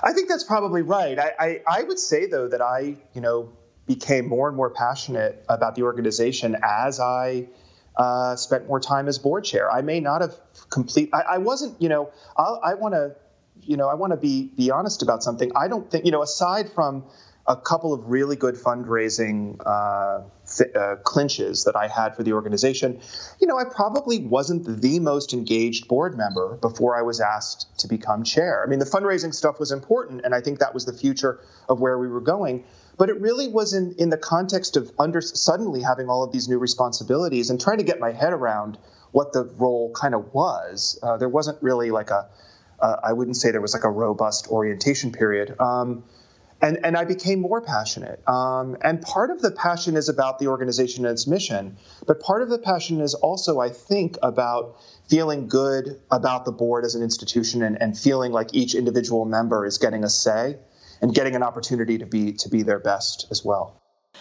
I 0.02 0.12
think 0.14 0.28
that's 0.28 0.44
probably 0.44 0.80
right. 0.80 1.18
I, 1.18 1.32
I, 1.38 1.62
I 1.68 1.82
would 1.82 1.98
say 1.98 2.26
though 2.26 2.48
that 2.48 2.62
I, 2.62 2.96
you 3.12 3.20
know, 3.20 3.52
became 3.86 4.26
more 4.26 4.48
and 4.48 4.56
more 4.56 4.70
passionate 4.70 5.44
about 5.48 5.74
the 5.74 5.82
organization 5.82 6.56
as 6.62 7.00
I 7.00 7.48
uh, 7.98 8.36
spent 8.36 8.66
more 8.66 8.80
time 8.80 9.08
as 9.08 9.18
board 9.18 9.44
chair. 9.44 9.70
I 9.70 9.82
may 9.82 10.00
not 10.00 10.20
have 10.22 10.34
complete. 10.70 11.10
I, 11.12 11.34
I 11.34 11.38
wasn't, 11.38 11.80
you 11.82 11.88
know, 11.88 12.10
I'll, 12.36 12.60
i 12.64 12.74
want 12.74 12.94
to 12.94 13.16
you 13.62 13.76
know, 13.76 13.88
I 13.88 13.94
want 13.94 14.12
to 14.12 14.16
be 14.16 14.52
be 14.56 14.70
honest 14.70 15.02
about 15.02 15.22
something. 15.22 15.52
I 15.56 15.68
don't 15.68 15.90
think, 15.90 16.04
you 16.04 16.12
know, 16.12 16.22
aside 16.22 16.70
from 16.72 17.04
a 17.46 17.56
couple 17.56 17.94
of 17.94 18.08
really 18.10 18.36
good 18.36 18.56
fundraising 18.56 19.58
uh, 19.64 20.20
th- 20.56 20.74
uh, 20.74 20.96
clinches 20.96 21.64
that 21.64 21.74
I 21.76 21.88
had 21.88 22.14
for 22.14 22.22
the 22.22 22.34
organization, 22.34 23.00
you 23.40 23.46
know, 23.46 23.58
I 23.58 23.64
probably 23.64 24.18
wasn't 24.18 24.82
the 24.82 25.00
most 25.00 25.32
engaged 25.32 25.88
board 25.88 26.16
member 26.16 26.58
before 26.60 26.96
I 26.96 27.02
was 27.02 27.20
asked 27.20 27.78
to 27.78 27.88
become 27.88 28.22
chair. 28.22 28.62
I 28.64 28.68
mean, 28.68 28.78
the 28.78 28.84
fundraising 28.84 29.34
stuff 29.34 29.58
was 29.58 29.72
important, 29.72 30.22
and 30.24 30.34
I 30.34 30.42
think 30.42 30.58
that 30.58 30.74
was 30.74 30.84
the 30.84 30.92
future 30.92 31.40
of 31.68 31.80
where 31.80 31.98
we 31.98 32.06
were 32.06 32.20
going. 32.20 32.64
But 32.98 33.08
it 33.08 33.20
really 33.20 33.48
was 33.48 33.72
in, 33.72 33.94
in 33.98 34.10
the 34.10 34.18
context 34.18 34.76
of 34.76 34.90
under 34.98 35.20
suddenly 35.20 35.82
having 35.82 36.08
all 36.10 36.24
of 36.24 36.32
these 36.32 36.48
new 36.48 36.58
responsibilities 36.58 37.48
and 37.48 37.60
trying 37.60 37.78
to 37.78 37.84
get 37.84 38.00
my 38.00 38.12
head 38.12 38.32
around 38.32 38.76
what 39.12 39.32
the 39.32 39.44
role 39.44 39.92
kind 39.92 40.14
of 40.14 40.34
was. 40.34 40.98
Uh, 41.02 41.16
there 41.16 41.28
wasn't 41.28 41.62
really 41.62 41.90
like 41.90 42.10
a 42.10 42.28
uh, 42.80 42.96
I 43.02 43.12
wouldn't 43.12 43.36
say 43.36 43.50
there 43.50 43.60
was 43.60 43.74
like 43.74 43.84
a 43.84 43.90
robust 43.90 44.48
orientation 44.48 45.12
period. 45.12 45.58
Um, 45.60 46.04
and, 46.60 46.84
and 46.84 46.96
I 46.96 47.04
became 47.04 47.40
more 47.40 47.60
passionate. 47.60 48.20
Um, 48.28 48.76
and 48.82 49.00
part 49.00 49.30
of 49.30 49.40
the 49.40 49.52
passion 49.52 49.96
is 49.96 50.08
about 50.08 50.40
the 50.40 50.48
organization 50.48 51.06
and 51.06 51.12
its 51.12 51.26
mission, 51.26 51.76
but 52.06 52.20
part 52.20 52.42
of 52.42 52.48
the 52.48 52.58
passion 52.58 53.00
is 53.00 53.14
also, 53.14 53.60
I 53.60 53.70
think, 53.70 54.16
about 54.22 54.76
feeling 55.08 55.48
good 55.48 56.00
about 56.10 56.44
the 56.44 56.52
board 56.52 56.84
as 56.84 56.96
an 56.96 57.02
institution 57.02 57.62
and, 57.62 57.80
and 57.80 57.96
feeling 57.96 58.32
like 58.32 58.54
each 58.54 58.74
individual 58.74 59.24
member 59.24 59.66
is 59.66 59.78
getting 59.78 60.02
a 60.02 60.08
say 60.08 60.56
and 61.00 61.14
getting 61.14 61.36
an 61.36 61.42
opportunity 61.42 61.98
to 61.98 62.06
be 62.06 62.32
to 62.32 62.48
be 62.48 62.62
their 62.62 62.78
best 62.78 63.26
as 63.30 63.44
well. 63.44 63.80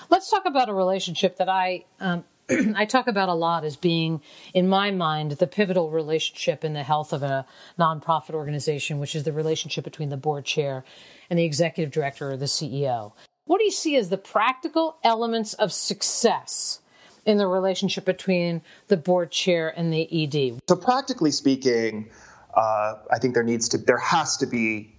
Let's 0.10 0.30
talk 0.30 0.46
about 0.46 0.70
a 0.70 0.74
relationship 0.74 1.38
that 1.38 1.50
I 1.50 1.86
um, 2.00 2.24
I 2.76 2.86
talk 2.86 3.08
about 3.08 3.30
a 3.30 3.34
lot 3.34 3.66
as 3.66 3.76
being, 3.76 4.22
in 4.54 4.68
my 4.68 4.92
mind, 4.92 5.32
the 5.34 5.48
pivotal 5.48 5.92
relationship 5.92 6.64
in 6.64 6.74
the 6.74 6.84
health 6.84 7.12
of 7.12 7.24
a 7.24 7.46
nonprofit 7.78 8.32
organization, 8.32 9.00
which 9.00 9.16
is 9.16 9.24
the 9.24 9.34
relationship 9.34 9.84
between 9.84 10.10
the 10.10 10.18
board 10.18 10.46
chair 10.46 10.86
and 11.30 11.38
the 11.38 11.44
executive 11.44 11.92
director 11.92 12.32
or 12.32 12.38
the 12.38 12.46
CEO. 12.46 13.12
What 13.46 13.60
do 13.60 13.66
you 13.66 13.72
see 13.72 13.96
as 13.96 14.10
the 14.10 14.18
practical 14.18 14.98
elements 15.04 15.54
of 15.56 15.74
success 15.74 16.80
in 17.26 17.38
the 17.38 17.48
relationship 17.48 18.06
between 18.06 18.62
the 18.88 18.98
board 18.98 19.32
chair 19.32 19.74
and 19.76 19.92
the 19.92 20.08
ED? 20.24 20.60
So, 20.70 20.76
practically 20.76 21.32
speaking, 21.32 22.10
uh, 22.56 22.96
I 23.12 23.20
think 23.20 23.34
there 23.34 23.44
needs 23.44 23.70
to, 23.70 23.78
there 23.78 23.98
has 23.98 24.38
to 24.38 24.46
be 24.46 24.97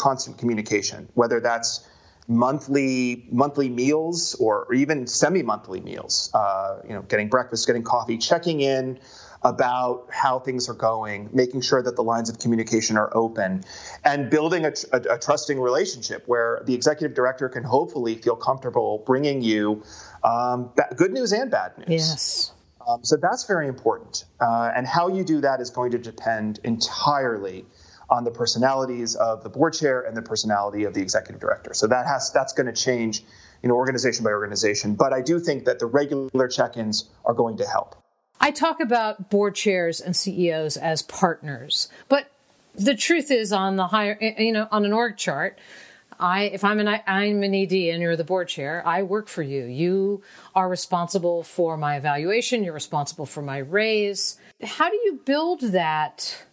constant 0.00 0.38
communication, 0.38 1.08
whether 1.14 1.40
that's 1.40 1.86
monthly 2.30 3.26
monthly 3.30 3.68
meals 3.68 4.36
or, 4.36 4.72
even 4.72 5.06
semi-monthly 5.06 5.80
meals 5.80 6.30
uh, 6.32 6.80
you 6.86 6.94
know 6.94 7.02
getting 7.02 7.28
breakfast 7.28 7.66
getting 7.66 7.82
coffee 7.82 8.16
checking 8.16 8.60
in 8.60 8.98
about 9.42 10.06
how 10.10 10.38
things 10.38 10.68
are 10.68 10.74
going 10.74 11.28
making 11.32 11.60
sure 11.60 11.82
that 11.82 11.96
the 11.96 12.02
lines 12.02 12.30
of 12.30 12.38
communication 12.38 12.96
are 12.96 13.10
open 13.16 13.64
and 14.04 14.30
building 14.30 14.64
a, 14.64 14.72
a, 14.92 15.14
a 15.14 15.18
trusting 15.18 15.58
relationship 15.58 16.22
where 16.26 16.62
the 16.66 16.74
executive 16.74 17.16
director 17.16 17.48
can 17.48 17.64
hopefully 17.64 18.14
feel 18.14 18.36
comfortable 18.36 19.02
bringing 19.06 19.42
you 19.42 19.82
um, 20.22 20.70
ba- 20.76 20.94
good 20.94 21.12
news 21.12 21.32
and 21.32 21.50
bad 21.50 21.76
news. 21.78 21.88
Yes. 21.88 22.52
Um, 22.86 23.02
so 23.02 23.16
that's 23.16 23.44
very 23.44 23.66
important 23.66 24.24
uh, 24.40 24.70
and 24.76 24.86
how 24.86 25.08
you 25.08 25.24
do 25.24 25.40
that 25.40 25.60
is 25.60 25.70
going 25.70 25.90
to 25.92 25.98
depend 25.98 26.60
entirely 26.62 27.64
on 28.10 28.24
the 28.24 28.30
personalities 28.30 29.14
of 29.14 29.42
the 29.42 29.48
board 29.48 29.72
chair 29.72 30.02
and 30.02 30.16
the 30.16 30.22
personality 30.22 30.84
of 30.84 30.94
the 30.94 31.00
executive 31.00 31.40
director. 31.40 31.72
So 31.74 31.86
that 31.86 32.06
has 32.06 32.30
that's 32.32 32.52
going 32.52 32.66
to 32.66 32.72
change, 32.72 33.22
you 33.62 33.68
know, 33.68 33.76
organization 33.76 34.24
by 34.24 34.30
organization. 34.30 34.94
But 34.94 35.12
I 35.12 35.22
do 35.22 35.38
think 35.38 35.64
that 35.64 35.78
the 35.78 35.86
regular 35.86 36.48
check-ins 36.48 37.08
are 37.24 37.34
going 37.34 37.56
to 37.58 37.66
help. 37.66 37.96
I 38.40 38.50
talk 38.50 38.80
about 38.80 39.30
board 39.30 39.54
chairs 39.54 40.00
and 40.00 40.16
CEOs 40.16 40.76
as 40.76 41.02
partners, 41.02 41.88
but 42.08 42.30
the 42.74 42.94
truth 42.94 43.30
is 43.30 43.52
on 43.52 43.76
the 43.76 43.88
higher, 43.88 44.16
eh, 44.20 44.34
eh, 44.36 44.42
you 44.44 44.52
know, 44.52 44.66
on 44.70 44.84
an 44.84 44.92
org 44.92 45.16
chart, 45.16 45.58
I, 46.18 46.44
if 46.44 46.64
I'm 46.64 46.78
an, 46.80 47.00
I'm 47.06 47.42
an 47.42 47.54
ED 47.54 47.72
and 47.72 48.02
you're 48.02 48.16
the 48.16 48.24
board 48.24 48.48
chair, 48.48 48.82
I 48.86 49.02
work 49.02 49.28
for 49.28 49.42
you. 49.42 49.64
You 49.64 50.22
are 50.54 50.68
responsible 50.68 51.42
for 51.42 51.76
my 51.76 51.96
evaluation. 51.96 52.62
You're 52.62 52.74
responsible 52.74 53.26
for 53.26 53.42
my 53.42 53.58
raise. 53.58 54.38
How 54.62 54.90
do 54.90 54.96
you 54.96 55.20
build 55.24 55.60
that 55.60 56.44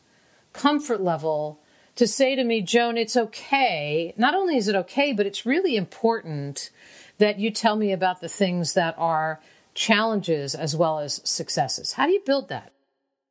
comfort 0.57 1.01
level 1.01 1.59
to 1.95 2.07
say 2.07 2.35
to 2.35 2.43
me, 2.43 2.61
Joan, 2.61 2.97
it's 2.97 3.15
okay. 3.15 4.13
Not 4.17 4.35
only 4.35 4.57
is 4.57 4.67
it 4.67 4.75
okay, 4.75 5.13
but 5.13 5.25
it's 5.25 5.45
really 5.45 5.75
important 5.75 6.69
that 7.17 7.39
you 7.39 7.49
tell 7.51 7.75
me 7.75 7.91
about 7.91 8.21
the 8.21 8.29
things 8.29 8.73
that 8.73 8.95
are 8.97 9.39
challenges 9.73 10.55
as 10.55 10.75
well 10.75 10.99
as 10.99 11.21
successes. 11.23 11.93
How 11.93 12.05
do 12.05 12.11
you 12.11 12.21
build 12.25 12.49
that? 12.49 12.71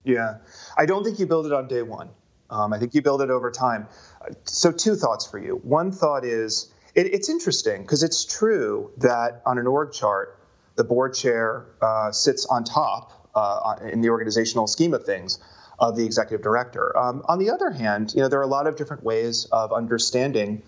Yeah, 0.04 0.38
I 0.76 0.86
don't 0.86 1.04
think 1.04 1.18
you 1.18 1.26
build 1.26 1.46
it 1.46 1.52
on 1.52 1.68
day 1.68 1.82
one. 1.82 2.10
Um, 2.48 2.72
I 2.72 2.78
think 2.78 2.94
you 2.94 3.02
build 3.02 3.22
it 3.22 3.30
over 3.30 3.50
time. 3.50 3.88
So, 4.44 4.70
two 4.70 4.94
thoughts 4.94 5.26
for 5.26 5.38
you. 5.38 5.56
One 5.64 5.90
thought 5.90 6.24
is 6.24 6.72
it, 6.94 7.06
it's 7.06 7.28
interesting 7.28 7.82
because 7.82 8.04
it's 8.04 8.24
true 8.24 8.92
that 8.98 9.42
on 9.44 9.58
an 9.58 9.66
org 9.66 9.92
chart, 9.92 10.38
the 10.76 10.84
board 10.84 11.14
chair 11.14 11.66
uh, 11.82 12.12
sits 12.12 12.46
on 12.46 12.62
top 12.62 13.28
uh, 13.34 13.76
in 13.92 14.00
the 14.00 14.10
organizational 14.10 14.68
scheme 14.68 14.94
of 14.94 15.04
things 15.04 15.40
of 15.78 15.96
the 15.96 16.04
executive 16.04 16.42
director. 16.42 16.96
Um, 16.96 17.22
on 17.26 17.38
the 17.38 17.50
other 17.50 17.70
hand, 17.70 18.12
you 18.14 18.22
know 18.22 18.28
there 18.28 18.40
are 18.40 18.44
a 18.44 18.48
lot 18.48 18.66
of 18.66 18.76
different 18.76 19.04
ways 19.04 19.46
of 19.52 19.72
understanding 19.72 20.62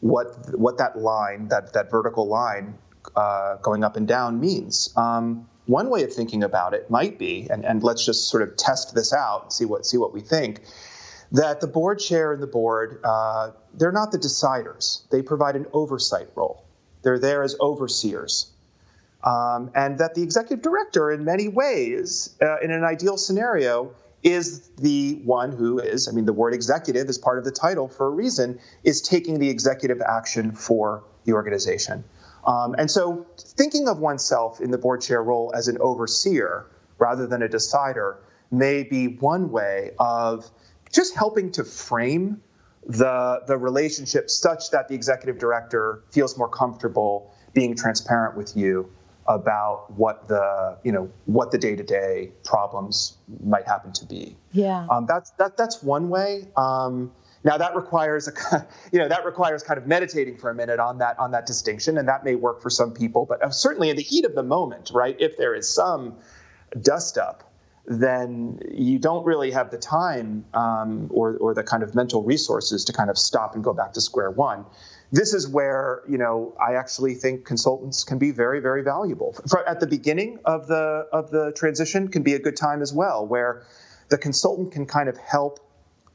what 0.00 0.58
what 0.58 0.78
that 0.78 0.98
line, 0.98 1.48
that 1.48 1.72
that 1.74 1.90
vertical 1.90 2.26
line 2.26 2.78
uh, 3.16 3.56
going 3.56 3.84
up 3.84 3.96
and 3.96 4.08
down 4.08 4.40
means. 4.40 4.92
Um, 4.96 5.48
one 5.66 5.88
way 5.88 6.02
of 6.02 6.12
thinking 6.12 6.42
about 6.42 6.74
it 6.74 6.90
might 6.90 7.18
be, 7.18 7.48
and, 7.50 7.64
and 7.64 7.82
let's 7.82 8.04
just 8.04 8.28
sort 8.28 8.42
of 8.42 8.56
test 8.56 8.94
this 8.94 9.12
out, 9.12 9.52
see 9.52 9.64
what 9.64 9.86
see 9.86 9.96
what 9.96 10.12
we 10.12 10.20
think, 10.20 10.60
that 11.32 11.60
the 11.60 11.66
board 11.66 11.98
chair 11.98 12.32
and 12.32 12.42
the 12.42 12.46
board 12.46 13.00
uh, 13.04 13.52
they're 13.74 13.92
not 13.92 14.12
the 14.12 14.18
deciders. 14.18 15.08
They 15.10 15.22
provide 15.22 15.56
an 15.56 15.66
oversight 15.72 16.28
role. 16.34 16.64
They're 17.02 17.18
there 17.18 17.42
as 17.42 17.56
overseers. 17.60 18.50
Um, 19.22 19.70
and 19.74 19.98
that 19.98 20.14
the 20.14 20.22
executive 20.22 20.62
director, 20.62 21.10
in 21.10 21.24
many 21.24 21.48
ways, 21.48 22.36
uh, 22.42 22.58
in 22.60 22.70
an 22.70 22.84
ideal 22.84 23.16
scenario, 23.16 23.94
is 24.24 24.70
the 24.78 25.20
one 25.24 25.52
who 25.52 25.78
is, 25.78 26.08
I 26.08 26.12
mean, 26.12 26.24
the 26.24 26.32
word 26.32 26.54
executive 26.54 27.08
is 27.08 27.18
part 27.18 27.38
of 27.38 27.44
the 27.44 27.52
title 27.52 27.88
for 27.88 28.06
a 28.06 28.10
reason, 28.10 28.58
is 28.82 29.02
taking 29.02 29.38
the 29.38 29.50
executive 29.50 30.00
action 30.00 30.52
for 30.52 31.04
the 31.24 31.34
organization. 31.34 32.04
Um, 32.46 32.74
and 32.76 32.90
so 32.90 33.26
thinking 33.38 33.86
of 33.86 33.98
oneself 33.98 34.60
in 34.60 34.70
the 34.70 34.78
board 34.78 35.02
chair 35.02 35.22
role 35.22 35.52
as 35.54 35.68
an 35.68 35.78
overseer 35.78 36.66
rather 36.98 37.26
than 37.26 37.42
a 37.42 37.48
decider 37.48 38.18
may 38.50 38.82
be 38.82 39.08
one 39.08 39.50
way 39.50 39.90
of 39.98 40.50
just 40.90 41.14
helping 41.14 41.52
to 41.52 41.64
frame 41.64 42.42
the, 42.86 43.42
the 43.46 43.56
relationship 43.56 44.30
such 44.30 44.70
that 44.70 44.88
the 44.88 44.94
executive 44.94 45.38
director 45.38 46.02
feels 46.10 46.36
more 46.38 46.48
comfortable 46.48 47.34
being 47.52 47.76
transparent 47.76 48.36
with 48.36 48.56
you 48.56 48.90
about 49.26 49.90
what 49.96 50.28
the 50.28 50.76
you 50.84 50.92
know 50.92 51.10
what 51.26 51.50
the 51.50 51.58
day-to-day 51.58 52.30
problems 52.44 53.16
might 53.42 53.66
happen 53.66 53.92
to 53.92 54.04
be 54.04 54.36
yeah 54.52 54.86
um, 54.90 55.06
that's 55.06 55.30
that 55.32 55.56
that's 55.56 55.82
one 55.82 56.08
way 56.08 56.46
um, 56.56 57.10
now 57.44 57.58
that 57.58 57.76
requires 57.76 58.26
a, 58.26 58.66
you 58.92 58.98
know, 58.98 59.08
that 59.08 59.24
requires 59.24 59.62
kind 59.62 59.78
of 59.78 59.86
meditating 59.86 60.38
for 60.38 60.50
a 60.50 60.54
minute 60.54 60.80
on 60.80 60.98
that 60.98 61.18
on 61.18 61.30
that 61.32 61.46
distinction, 61.46 61.98
and 61.98 62.08
that 62.08 62.24
may 62.24 62.34
work 62.34 62.62
for 62.62 62.70
some 62.70 62.92
people. 62.92 63.26
But 63.26 63.42
uh, 63.42 63.50
certainly 63.50 63.90
in 63.90 63.96
the 63.96 64.02
heat 64.02 64.24
of 64.24 64.34
the 64.34 64.42
moment, 64.42 64.90
right? 64.92 65.14
If 65.20 65.36
there 65.36 65.54
is 65.54 65.68
some 65.72 66.16
dust 66.80 67.18
up, 67.18 67.53
then 67.86 68.58
you 68.70 68.98
don't 68.98 69.24
really 69.26 69.50
have 69.50 69.70
the 69.70 69.78
time 69.78 70.44
um, 70.54 71.08
or 71.10 71.36
or 71.36 71.54
the 71.54 71.62
kind 71.62 71.82
of 71.82 71.94
mental 71.94 72.22
resources 72.22 72.84
to 72.86 72.92
kind 72.92 73.10
of 73.10 73.18
stop 73.18 73.54
and 73.54 73.62
go 73.62 73.74
back 73.74 73.92
to 73.92 74.00
square 74.00 74.30
one. 74.30 74.64
This 75.12 75.34
is 75.34 75.46
where 75.46 76.02
you 76.08 76.16
know 76.16 76.56
I 76.60 76.74
actually 76.74 77.14
think 77.14 77.44
consultants 77.44 78.04
can 78.04 78.18
be 78.18 78.30
very 78.30 78.60
very 78.60 78.82
valuable. 78.82 79.34
For, 79.48 79.68
at 79.68 79.80
the 79.80 79.86
beginning 79.86 80.38
of 80.44 80.66
the 80.66 81.06
of 81.12 81.30
the 81.30 81.52
transition 81.52 82.08
can 82.08 82.22
be 82.22 82.34
a 82.34 82.38
good 82.38 82.56
time 82.56 82.80
as 82.80 82.92
well, 82.92 83.26
where 83.26 83.64
the 84.08 84.18
consultant 84.18 84.72
can 84.72 84.86
kind 84.86 85.08
of 85.08 85.18
help 85.18 85.60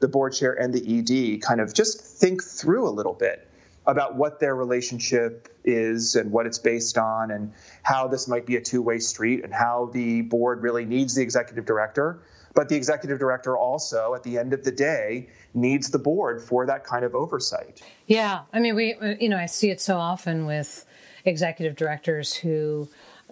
the 0.00 0.08
board 0.08 0.32
chair 0.32 0.52
and 0.52 0.74
the 0.74 0.98
ED 0.98 1.42
kind 1.42 1.60
of 1.60 1.74
just 1.74 2.00
think 2.00 2.42
through 2.42 2.88
a 2.88 2.90
little 2.90 3.14
bit 3.14 3.49
about 3.86 4.14
what 4.14 4.40
their 4.40 4.54
relationship 4.54 5.48
is 5.64 6.14
and 6.14 6.30
what 6.30 6.46
it's 6.46 6.58
based 6.58 6.98
on 6.98 7.30
and 7.30 7.52
how 7.82 8.08
this 8.08 8.28
might 8.28 8.46
be 8.46 8.56
a 8.56 8.60
two-way 8.60 8.98
street 8.98 9.42
and 9.42 9.52
how 9.52 9.90
the 9.92 10.22
board 10.22 10.62
really 10.62 10.84
needs 10.84 11.14
the 11.14 11.22
executive 11.22 11.64
director. 11.64 12.22
But 12.54 12.68
the 12.68 12.76
executive 12.76 13.18
director 13.18 13.56
also 13.56 14.14
at 14.14 14.22
the 14.22 14.38
end 14.38 14.52
of 14.52 14.64
the 14.64 14.72
day 14.72 15.28
needs 15.54 15.90
the 15.90 15.98
board 15.98 16.42
for 16.42 16.66
that 16.66 16.84
kind 16.84 17.04
of 17.04 17.14
oversight. 17.14 17.80
Yeah. 18.06 18.42
I 18.52 18.60
mean 18.60 18.74
we 18.74 18.94
you 19.20 19.28
know 19.28 19.36
i 19.36 19.46
see 19.46 19.70
it 19.70 19.80
so 19.80 19.96
often 19.96 20.46
with 20.46 20.84
executive 21.24 21.76
directors 21.76 22.34
who 22.34 22.88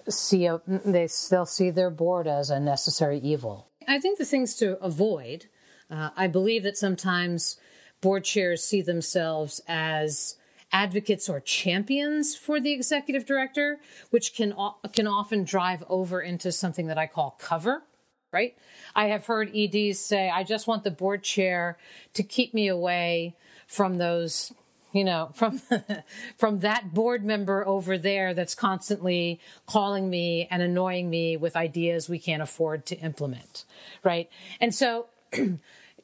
see 0.09 0.47
a, 0.47 0.61
they 0.67 1.07
still 1.09 1.47
see 1.47 1.71
their 1.71 1.91
board 1.91 2.27
as 2.27 2.51
a 2.51 2.61
necessary 2.61 3.19
evil. 3.19 3.69
I 3.87 3.99
think 3.99 4.19
the 4.19 4.25
things 4.25 4.55
to 4.57 4.79
avoid 4.83 5.47
uh, 5.91 6.11
I 6.17 6.27
believe 6.27 6.63
that 6.65 6.77
sometimes 6.77 7.57
board 8.01 8.25
chairs 8.25 8.63
see 8.63 8.83
themselves 8.83 9.61
as 9.67 10.37
advocates 10.73 11.29
or 11.29 11.41
champions 11.41 12.37
for 12.37 12.61
the 12.61 12.73
executive 12.73 13.25
director, 13.25 13.81
which 14.11 14.35
can 14.35 14.55
can 14.93 15.07
often 15.07 15.45
drive 15.45 15.85
over 15.89 16.21
into 16.21 16.53
something 16.53 16.87
that 16.89 16.99
I 16.99 17.07
call 17.07 17.37
cover. 17.39 17.83
Right? 18.31 18.57
I 18.95 19.07
have 19.07 19.25
heard 19.27 19.55
EDs 19.57 19.99
say, 19.99 20.29
"I 20.29 20.45
just 20.45 20.67
want 20.67 20.85
the 20.85 20.91
board 20.91 21.23
chair 21.23 21.79
to 22.13 22.23
keep 22.23 22.53
me 22.53 22.69
away 22.69 23.37
from 23.67 23.99
those." 23.99 24.53
You 24.93 25.05
know, 25.05 25.31
from 25.35 25.61
from 26.37 26.61
that 26.61 26.95
board 26.95 27.25
member 27.25 27.67
over 27.67 27.97
there 27.99 28.35
that's 28.35 28.55
constantly 28.55 29.41
calling 29.67 30.11
me 30.11 30.49
and 30.51 30.63
annoying 30.63 31.09
me 31.09 31.37
with 31.37 31.57
ideas 31.57 32.09
we 32.09 32.19
can't 32.19 32.43
afford 32.43 32.87
to 32.87 32.99
implement, 32.99 33.65
right? 34.03 34.31
And 34.61 34.75
so 34.75 35.07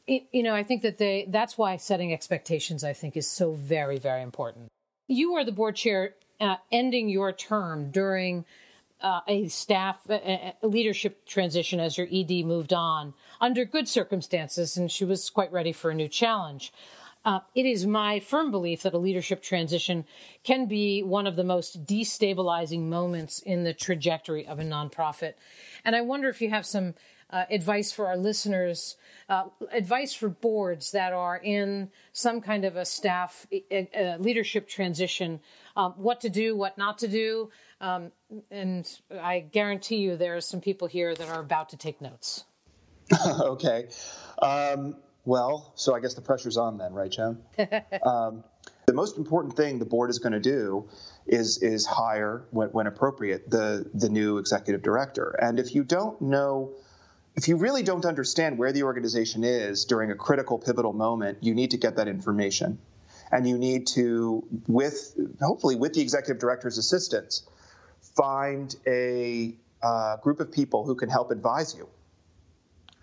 you 0.06 0.42
know, 0.42 0.54
I 0.54 0.62
think 0.62 0.82
that 0.82 0.98
they, 0.98 1.26
that's 1.28 1.56
why 1.56 1.76
setting 1.76 2.12
expectations, 2.12 2.84
I 2.84 2.92
think, 2.92 3.16
is 3.16 3.28
so 3.28 3.52
very, 3.52 3.98
very 3.98 4.22
important. 4.22 4.68
You 5.08 5.34
are 5.34 5.44
the 5.44 5.52
board 5.52 5.76
chair 5.76 6.14
uh, 6.40 6.56
ending 6.72 7.08
your 7.08 7.32
term 7.32 7.90
during 7.90 8.44
uh, 9.00 9.20
a 9.28 9.48
staff 9.48 9.98
leadership 10.62 11.26
transition 11.26 11.80
as 11.80 11.98
your 11.98 12.06
ED 12.10 12.44
moved 12.46 12.72
on 12.72 13.14
under 13.40 13.64
good 13.64 13.88
circumstances, 13.88 14.76
and 14.76 14.90
she 14.90 15.04
was 15.04 15.28
quite 15.30 15.52
ready 15.52 15.72
for 15.72 15.90
a 15.90 15.94
new 15.94 16.08
challenge. 16.08 16.72
Uh, 17.24 17.40
it 17.54 17.64
is 17.64 17.87
my 17.87 18.20
firm 18.20 18.50
belief 18.50 18.82
that 18.82 18.92
a 18.92 18.98
leadership 18.98 19.42
transition 19.42 20.04
can 20.42 20.66
be 20.66 21.02
one 21.02 21.26
of 21.26 21.37
the 21.37 21.44
most 21.44 21.87
destabilizing 21.87 22.82
moments 22.82 23.38
in 23.40 23.64
the 23.64 23.72
trajectory 23.72 24.46
of 24.46 24.58
a 24.58 24.62
nonprofit. 24.62 25.34
And 25.84 25.96
I 25.96 26.02
wonder 26.02 26.28
if 26.28 26.42
you 26.42 26.50
have 26.50 26.66
some 26.66 26.94
uh, 27.30 27.44
advice 27.50 27.90
for 27.90 28.06
our 28.06 28.16
listeners, 28.16 28.96
uh, 29.28 29.44
advice 29.72 30.12
for 30.12 30.28
boards 30.28 30.92
that 30.92 31.12
are 31.12 31.38
in 31.38 31.90
some 32.12 32.40
kind 32.40 32.64
of 32.64 32.76
a 32.76 32.84
staff 32.84 33.46
uh, 33.72 34.16
leadership 34.18 34.68
transition, 34.68 35.40
um, 35.76 35.94
what 35.96 36.20
to 36.20 36.28
do, 36.28 36.54
what 36.54 36.76
not 36.76 36.98
to 36.98 37.08
do. 37.08 37.50
Um, 37.80 38.12
and 38.50 38.88
I 39.10 39.40
guarantee 39.40 39.96
you 39.96 40.16
there 40.16 40.37
are 40.37 40.40
some 40.40 40.60
people 40.60 40.87
here 40.87 41.14
that 41.14 41.28
are 41.28 41.40
about 41.40 41.70
to 41.70 41.76
take 41.76 42.00
notes. 42.00 42.44
okay. 43.26 43.88
Um, 44.40 44.96
well, 45.24 45.72
so 45.74 45.94
I 45.94 46.00
guess 46.00 46.14
the 46.14 46.20
pressure's 46.20 46.56
on 46.56 46.78
then, 46.78 46.92
right, 46.92 47.10
Joan? 47.10 47.38
Um, 48.04 48.44
the 48.87 48.92
most 48.92 49.16
important 49.16 49.56
thing 49.56 49.78
the 49.78 49.87
board 49.87 50.10
is 50.10 50.18
going 50.18 50.34
to 50.34 50.40
do 50.40 50.88
is 51.26 51.62
is 51.62 51.87
hire 51.87 52.44
when, 52.50 52.68
when 52.68 52.87
appropriate 52.87 53.50
the 53.50 53.88
the 53.94 54.10
new 54.10 54.37
executive 54.37 54.82
director. 54.82 55.30
And 55.40 55.58
if 55.58 55.74
you 55.74 55.84
don't 55.84 56.20
know 56.20 56.74
if 57.34 57.48
you 57.48 57.56
really 57.56 57.82
don't 57.82 58.04
understand 58.04 58.58
where 58.58 58.72
the 58.72 58.82
organization 58.82 59.42
is 59.42 59.87
during 59.87 60.10
a 60.10 60.14
critical 60.14 60.58
pivotal 60.58 60.92
moment, 60.92 61.38
you 61.40 61.54
need 61.54 61.70
to 61.70 61.78
get 61.78 61.96
that 61.96 62.08
information. 62.08 62.78
And 63.32 63.48
you 63.48 63.58
need 63.58 63.88
to, 63.88 64.44
with 64.68 65.16
hopefully 65.40 65.74
with 65.74 65.94
the 65.94 66.02
executive 66.02 66.38
director's 66.38 66.78
assistance, 66.78 67.42
find 68.14 68.74
a 68.87 69.54
uh, 69.82 70.18
group 70.18 70.40
of 70.40 70.52
people 70.52 70.84
who 70.84 70.94
can 70.94 71.08
help 71.08 71.30
advise 71.30 71.74
you 71.74 71.88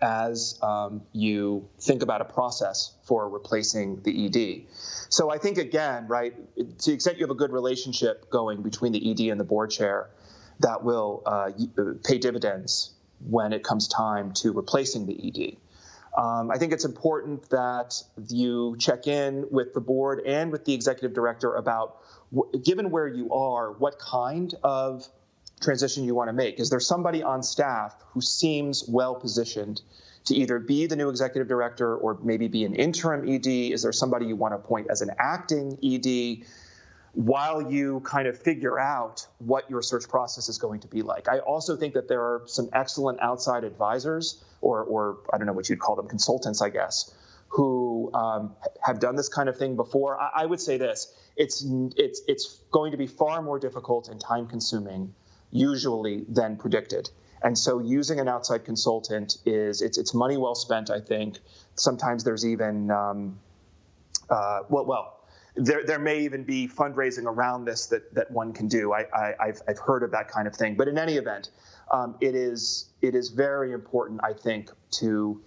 as 0.02 0.58
um, 0.62 1.02
you 1.12 1.68
think 1.80 2.02
about 2.02 2.20
a 2.20 2.24
process 2.24 2.92
for 3.04 3.28
replacing 3.28 4.02
the 4.02 4.26
ED. 4.26 4.66
So 5.08 5.30
I 5.30 5.38
think 5.38 5.58
again, 5.58 6.08
right, 6.08 6.34
to 6.56 6.90
the 6.90 6.92
extent 6.92 7.18
you 7.18 7.24
have 7.24 7.30
a 7.30 7.36
good 7.36 7.52
relationship 7.52 8.28
going 8.28 8.62
between 8.62 8.92
the 8.92 9.10
ED 9.10 9.30
and 9.30 9.38
the 9.38 9.44
board 9.44 9.70
chair, 9.70 10.10
that 10.60 10.82
will 10.82 11.22
uh, 11.24 11.50
pay 12.04 12.18
dividends 12.18 12.92
when 13.28 13.52
it 13.52 13.62
comes 13.62 13.88
time 13.88 14.32
to 14.32 14.52
replacing 14.52 15.06
the 15.06 15.14
ED. 15.28 15.56
Um, 16.20 16.50
I 16.50 16.58
think 16.58 16.72
it's 16.72 16.84
important 16.84 17.48
that 17.50 18.02
you 18.28 18.76
check 18.78 19.06
in 19.06 19.46
with 19.50 19.72
the 19.72 19.80
board 19.80 20.20
and 20.26 20.52
with 20.52 20.64
the 20.64 20.74
executive 20.74 21.14
director 21.14 21.54
about, 21.54 21.98
given 22.62 22.90
where 22.90 23.08
you 23.08 23.32
are, 23.32 23.72
what 23.72 23.98
kind 23.98 24.54
of 24.62 25.08
transition 25.62 26.04
you 26.04 26.14
want 26.14 26.28
to 26.28 26.32
make? 26.32 26.60
Is 26.60 26.70
there 26.70 26.80
somebody 26.80 27.22
on 27.22 27.42
staff 27.42 27.94
who 28.12 28.20
seems 28.20 28.84
well 28.88 29.14
positioned 29.14 29.80
to 30.26 30.34
either 30.34 30.58
be 30.58 30.86
the 30.86 30.96
new 30.96 31.08
executive 31.08 31.48
director 31.48 31.96
or 31.96 32.18
maybe 32.22 32.48
be 32.48 32.64
an 32.64 32.74
interim 32.74 33.28
ED? 33.28 33.46
Is 33.46 33.82
there 33.82 33.92
somebody 33.92 34.26
you 34.26 34.36
want 34.36 34.52
to 34.52 34.56
appoint 34.56 34.88
as 34.90 35.02
an 35.02 35.10
acting 35.18 35.78
ED? 35.82 36.46
while 37.14 37.70
you 37.70 38.00
kind 38.00 38.26
of 38.26 38.38
figure 38.38 38.78
out 38.78 39.26
what 39.38 39.68
your 39.68 39.82
search 39.82 40.08
process 40.08 40.48
is 40.48 40.58
going 40.58 40.80
to 40.80 40.88
be 40.88 41.02
like. 41.02 41.28
I 41.28 41.40
also 41.40 41.76
think 41.76 41.94
that 41.94 42.08
there 42.08 42.22
are 42.22 42.42
some 42.46 42.70
excellent 42.72 43.20
outside 43.20 43.64
advisors, 43.64 44.42
or, 44.60 44.82
or 44.82 45.18
I 45.32 45.36
don't 45.36 45.46
know 45.46 45.52
what 45.52 45.68
you'd 45.68 45.78
call 45.78 45.96
them, 45.96 46.08
consultants, 46.08 46.62
I 46.62 46.70
guess, 46.70 47.14
who 47.48 48.10
um, 48.14 48.54
have 48.82 48.98
done 48.98 49.14
this 49.14 49.28
kind 49.28 49.50
of 49.50 49.58
thing 49.58 49.76
before. 49.76 50.18
I, 50.18 50.42
I, 50.42 50.46
would 50.46 50.60
say 50.60 50.78
this: 50.78 51.14
it's 51.36 51.62
it's 51.96 52.22
it's 52.26 52.58
going 52.70 52.92
to 52.92 52.96
be 52.96 53.06
far 53.06 53.42
more 53.42 53.58
difficult 53.58 54.08
and 54.08 54.18
time 54.18 54.46
consuming, 54.46 55.14
usually, 55.52 56.24
than 56.28 56.56
predicted. 56.56 57.10
And 57.44 57.56
so, 57.56 57.78
using 57.78 58.18
an 58.20 58.28
outside 58.28 58.64
consultant 58.64 59.36
is 59.46 59.82
it's 59.82 59.98
it's 59.98 60.14
money 60.14 60.36
well 60.36 60.54
spent. 60.54 60.90
I 60.90 61.00
think 61.00 61.38
sometimes 61.76 62.24
there's 62.24 62.44
even 62.44 62.90
um, 62.90 63.38
uh, 64.28 64.60
well 64.68 64.86
well 64.86 65.22
there, 65.54 65.84
there 65.84 65.98
may 65.98 66.20
even 66.20 66.44
be 66.44 66.66
fundraising 66.66 67.24
around 67.24 67.64
this 67.64 67.86
that, 67.86 68.14
that 68.14 68.30
one 68.30 68.52
can 68.52 68.68
do. 68.68 68.92
I, 68.92 69.04
I, 69.14 69.46
have 69.46 69.62
I've 69.68 69.78
heard 69.78 70.02
of 70.02 70.10
that 70.12 70.28
kind 70.28 70.46
of 70.48 70.54
thing. 70.54 70.76
But 70.76 70.88
in 70.88 70.96
any 70.98 71.14
event, 71.14 71.50
um, 71.90 72.16
it, 72.20 72.34
is, 72.34 72.86
it 73.02 73.14
is 73.14 73.28
very 73.28 73.72
important, 73.72 74.20
I 74.24 74.32
think, 74.32 74.70
to 74.92 75.42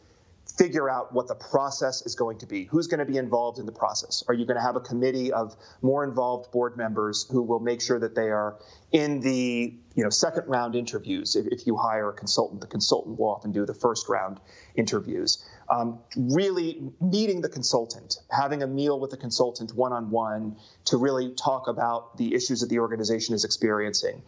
figure 0.46 0.90
out 0.90 1.14
what 1.14 1.28
the 1.28 1.36
process 1.36 2.04
is 2.04 2.16
going 2.16 2.38
to 2.38 2.46
be. 2.46 2.66
Who's 2.66 2.88
going 2.88 3.00
to 3.00 3.06
be 3.06 3.18
involved 3.18 3.60
in 3.60 3.66
the 3.66 3.72
process? 3.72 4.24
Are 4.28 4.34
you 4.34 4.46
going 4.46 4.58
to 4.58 4.62
have 4.62 4.76
a 4.76 4.80
committee 4.82 5.34
of 5.34 5.56
more 5.82 6.04
involved 6.04 6.52
board 6.52 6.78
members 6.78 7.28
who 7.30 7.42
will 7.42 7.60
make 7.60 7.82
sure 7.82 8.00
that 8.00 8.16
they 8.16 8.30
are 8.30 8.58
in 8.92 9.20
the 9.22 9.74
you 9.96 10.04
know 10.04 10.10
second 10.10 10.48
round 10.48 10.76
interviews? 10.76 11.36
If, 11.36 11.48
if 11.48 11.68
you 11.68 11.76
hire 11.76 12.10
a 12.10 12.14
consultant, 12.14 12.62
the 12.62 12.68
consultant 12.68 13.20
will 13.20 13.30
often 13.30 13.52
do 13.52 13.66
the 13.66 13.74
first 13.74 14.08
round 14.08 14.40
interviews. 14.76 15.44
Um, 15.68 16.00
really 16.16 16.92
meeting 17.02 17.42
the 17.42 17.50
consultant, 17.50 18.18
having 18.30 18.62
a 18.62 18.68
meal 18.68 19.00
with 19.00 19.10
the 19.10 19.18
consultant 19.18 19.76
one 19.76 19.94
on 19.94 20.12
one 20.12 20.58
to 20.86 20.98
really 20.98 21.34
talk 21.34 21.68
about 21.68 22.18
the 22.18 22.36
issues 22.36 22.62
that 22.62 22.70
the 22.70 22.80
organization 22.80 23.34
is 23.34 23.44
experiencing. 23.44 24.22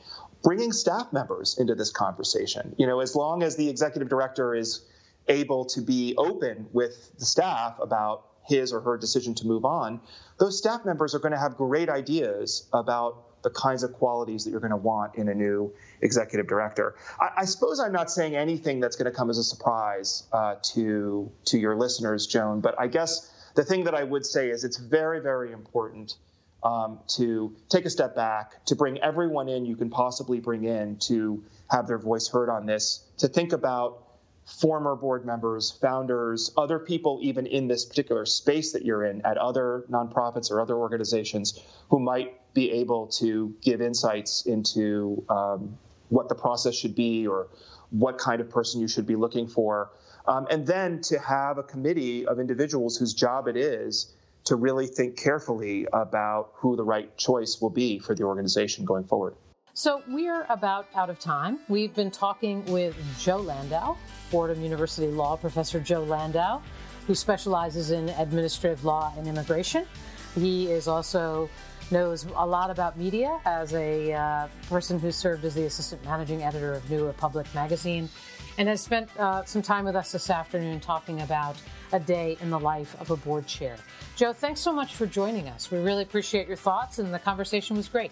Bringing 0.43 0.71
staff 0.71 1.13
members 1.13 1.57
into 1.59 1.75
this 1.75 1.91
conversation. 1.91 2.75
You 2.77 2.87
know, 2.87 2.99
as 3.01 3.15
long 3.15 3.43
as 3.43 3.55
the 3.55 3.69
executive 3.69 4.09
director 4.09 4.55
is 4.55 4.85
able 5.27 5.65
to 5.65 5.81
be 5.81 6.15
open 6.17 6.67
with 6.73 7.11
the 7.19 7.25
staff 7.25 7.77
about 7.79 8.25
his 8.45 8.71
or 8.71 8.79
her 8.81 8.97
decision 8.97 9.35
to 9.35 9.47
move 9.47 9.65
on, 9.65 9.99
those 10.39 10.57
staff 10.57 10.85
members 10.85 11.13
are 11.13 11.19
going 11.19 11.33
to 11.33 11.39
have 11.39 11.57
great 11.57 11.89
ideas 11.89 12.67
about 12.73 13.23
the 13.43 13.49
kinds 13.49 13.83
of 13.83 13.93
qualities 13.93 14.43
that 14.43 14.51
you're 14.51 14.59
going 14.59 14.71
to 14.71 14.77
want 14.77 15.15
in 15.15 15.29
a 15.29 15.33
new 15.33 15.71
executive 16.01 16.47
director. 16.47 16.95
I, 17.19 17.29
I 17.41 17.45
suppose 17.45 17.79
I'm 17.79 17.91
not 17.91 18.09
saying 18.09 18.35
anything 18.35 18.79
that's 18.79 18.95
going 18.95 19.09
to 19.11 19.15
come 19.15 19.29
as 19.29 19.37
a 19.37 19.43
surprise 19.43 20.23
uh, 20.33 20.55
to 20.73 21.31
to 21.45 21.57
your 21.57 21.75
listeners, 21.75 22.27
Joan. 22.27 22.61
But 22.61 22.79
I 22.79 22.87
guess 22.87 23.31
the 23.55 23.63
thing 23.63 23.85
that 23.85 23.95
I 23.95 24.03
would 24.03 24.25
say 24.25 24.49
is 24.49 24.63
it's 24.63 24.77
very, 24.77 25.19
very 25.21 25.51
important 25.51 26.15
um, 26.63 26.99
to 27.15 27.55
take 27.69 27.85
a 27.85 27.89
step 27.89 28.15
back, 28.15 28.65
to 28.65 28.75
bring 28.75 28.97
everyone 28.99 29.47
in 29.49 29.65
you 29.65 29.75
can 29.75 29.89
possibly 29.89 30.39
bring 30.39 30.63
in 30.63 30.97
to 30.97 31.43
have 31.69 31.87
their 31.87 31.99
voice 31.99 32.27
heard 32.27 32.49
on 32.49 32.65
this, 32.65 33.03
to 33.17 33.27
think 33.27 33.53
about 33.53 34.06
former 34.47 34.95
board 34.95 35.25
members, 35.25 35.71
founders, 35.71 36.51
other 36.57 36.79
people 36.79 37.19
even 37.21 37.45
in 37.45 37.67
this 37.67 37.85
particular 37.85 38.25
space 38.25 38.71
that 38.71 38.85
you're 38.85 39.03
in 39.03 39.21
at 39.25 39.37
other 39.37 39.85
nonprofits 39.91 40.49
or 40.49 40.61
other 40.61 40.75
organizations 40.75 41.61
who 41.89 41.99
might 41.99 42.33
be 42.53 42.71
able 42.71 43.07
to 43.07 43.53
give 43.61 43.81
insights 43.81 44.45
into 44.45 45.23
um, 45.29 45.77
what 46.07 46.29
the 46.29 46.35
process 46.35 46.73
should 46.73 46.95
be 46.95 47.27
or 47.27 47.49
what 47.89 48.17
kind 48.17 48.39
of 48.39 48.49
person 48.49 48.79
you 48.79 48.87
should 48.87 49.05
be 49.05 49.15
looking 49.15 49.47
for. 49.47 49.89
Um, 50.25 50.47
and 50.49 50.65
then 50.65 51.01
to 51.03 51.19
have 51.19 51.57
a 51.57 51.63
committee 51.63 52.25
of 52.25 52.39
individuals 52.39 52.97
whose 52.97 53.13
job 53.13 53.47
it 53.47 53.57
is 53.57 54.13
to 54.45 54.55
really 54.55 54.87
think 54.87 55.17
carefully 55.17 55.87
about 55.91 56.51
who 56.55 56.77
the 56.77 56.83
right 56.83 57.15
choice 57.17 57.59
will 57.59 57.69
be 57.69 57.99
for 57.99 58.15
the 58.15 58.23
organization 58.23 58.85
going 58.85 59.03
forward. 59.03 59.35
So 59.77 60.01
we're 60.07 60.43
about 60.49 60.87
out 60.95 61.11
of 61.11 61.19
time. 61.19 61.59
We've 61.67 61.93
been 61.93 62.09
talking 62.09 62.65
with 62.65 62.95
Joe 63.19 63.37
Landau, 63.37 63.95
Fordham 64.31 64.59
University 64.63 65.05
Law 65.05 65.37
professor 65.37 65.79
Joe 65.79 66.01
Landau, 66.01 66.63
who 67.05 67.13
specializes 67.13 67.91
in 67.91 68.09
administrative 68.09 68.83
law 68.83 69.13
and 69.15 69.27
immigration. 69.27 69.85
He 70.33 70.65
is 70.65 70.87
also 70.87 71.47
knows 71.91 72.25
a 72.35 72.43
lot 72.43 72.71
about 72.71 72.97
media 72.97 73.39
as 73.45 73.71
a 73.75 74.13
uh, 74.13 74.47
person 74.67 74.97
who 74.97 75.11
served 75.11 75.45
as 75.45 75.53
the 75.53 75.65
assistant 75.65 76.03
managing 76.03 76.41
editor 76.41 76.73
of 76.73 76.89
New 76.89 77.05
Republic 77.05 77.45
magazine 77.53 78.09
and 78.57 78.67
has 78.67 78.81
spent 78.81 79.15
uh, 79.19 79.45
some 79.45 79.61
time 79.61 79.85
with 79.85 79.95
us 79.95 80.11
this 80.11 80.31
afternoon 80.31 80.79
talking 80.79 81.21
about 81.21 81.55
a 81.93 81.99
day 81.99 82.35
in 82.41 82.49
the 82.49 82.59
life 82.59 82.99
of 82.99 83.11
a 83.11 83.15
board 83.15 83.45
chair. 83.45 83.77
Joe, 84.15 84.33
thanks 84.33 84.59
so 84.59 84.73
much 84.73 84.95
for 84.95 85.05
joining 85.05 85.47
us. 85.47 85.69
We 85.69 85.77
really 85.77 86.01
appreciate 86.01 86.47
your 86.47 86.57
thoughts, 86.57 86.97
and 86.97 87.13
the 87.13 87.19
conversation 87.19 87.77
was 87.77 87.87
great. 87.87 88.11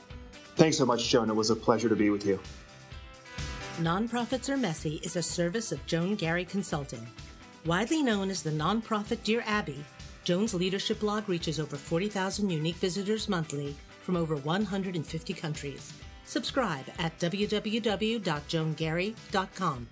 Thanks 0.56 0.78
so 0.78 0.86
much, 0.86 1.10
Joan. 1.10 1.30
It 1.30 1.36
was 1.36 1.50
a 1.50 1.56
pleasure 1.56 1.90
to 1.90 1.96
be 1.96 2.10
with 2.10 2.26
you. 2.26 2.40
Nonprofits 3.80 4.50
Are 4.50 4.58
Messy 4.58 5.02
is 5.04 5.18
a 5.18 5.22
service 5.22 5.74
of 5.74 5.86
Joan 5.86 6.16
Garry 6.16 6.46
Consulting. 6.46 7.06
Widely 7.66 8.02
known 8.02 8.30
as 8.30 8.42
the 8.42 8.52
nonprofit 8.52 9.22
Dear 9.24 9.44
Abby, 9.46 9.84
Joan's 10.24 10.54
leadership 10.54 11.02
blog 11.02 11.28
reaches 11.28 11.60
over 11.60 11.76
40,000 11.76 12.50
unique 12.50 12.78
visitors 12.78 13.28
monthly 13.28 13.76
from 14.02 14.16
over 14.16 14.38
150 14.38 15.34
countries. 15.34 15.92
Subscribe 16.24 16.86
at 17.00 17.20
www.joangarry.com. 17.20 19.88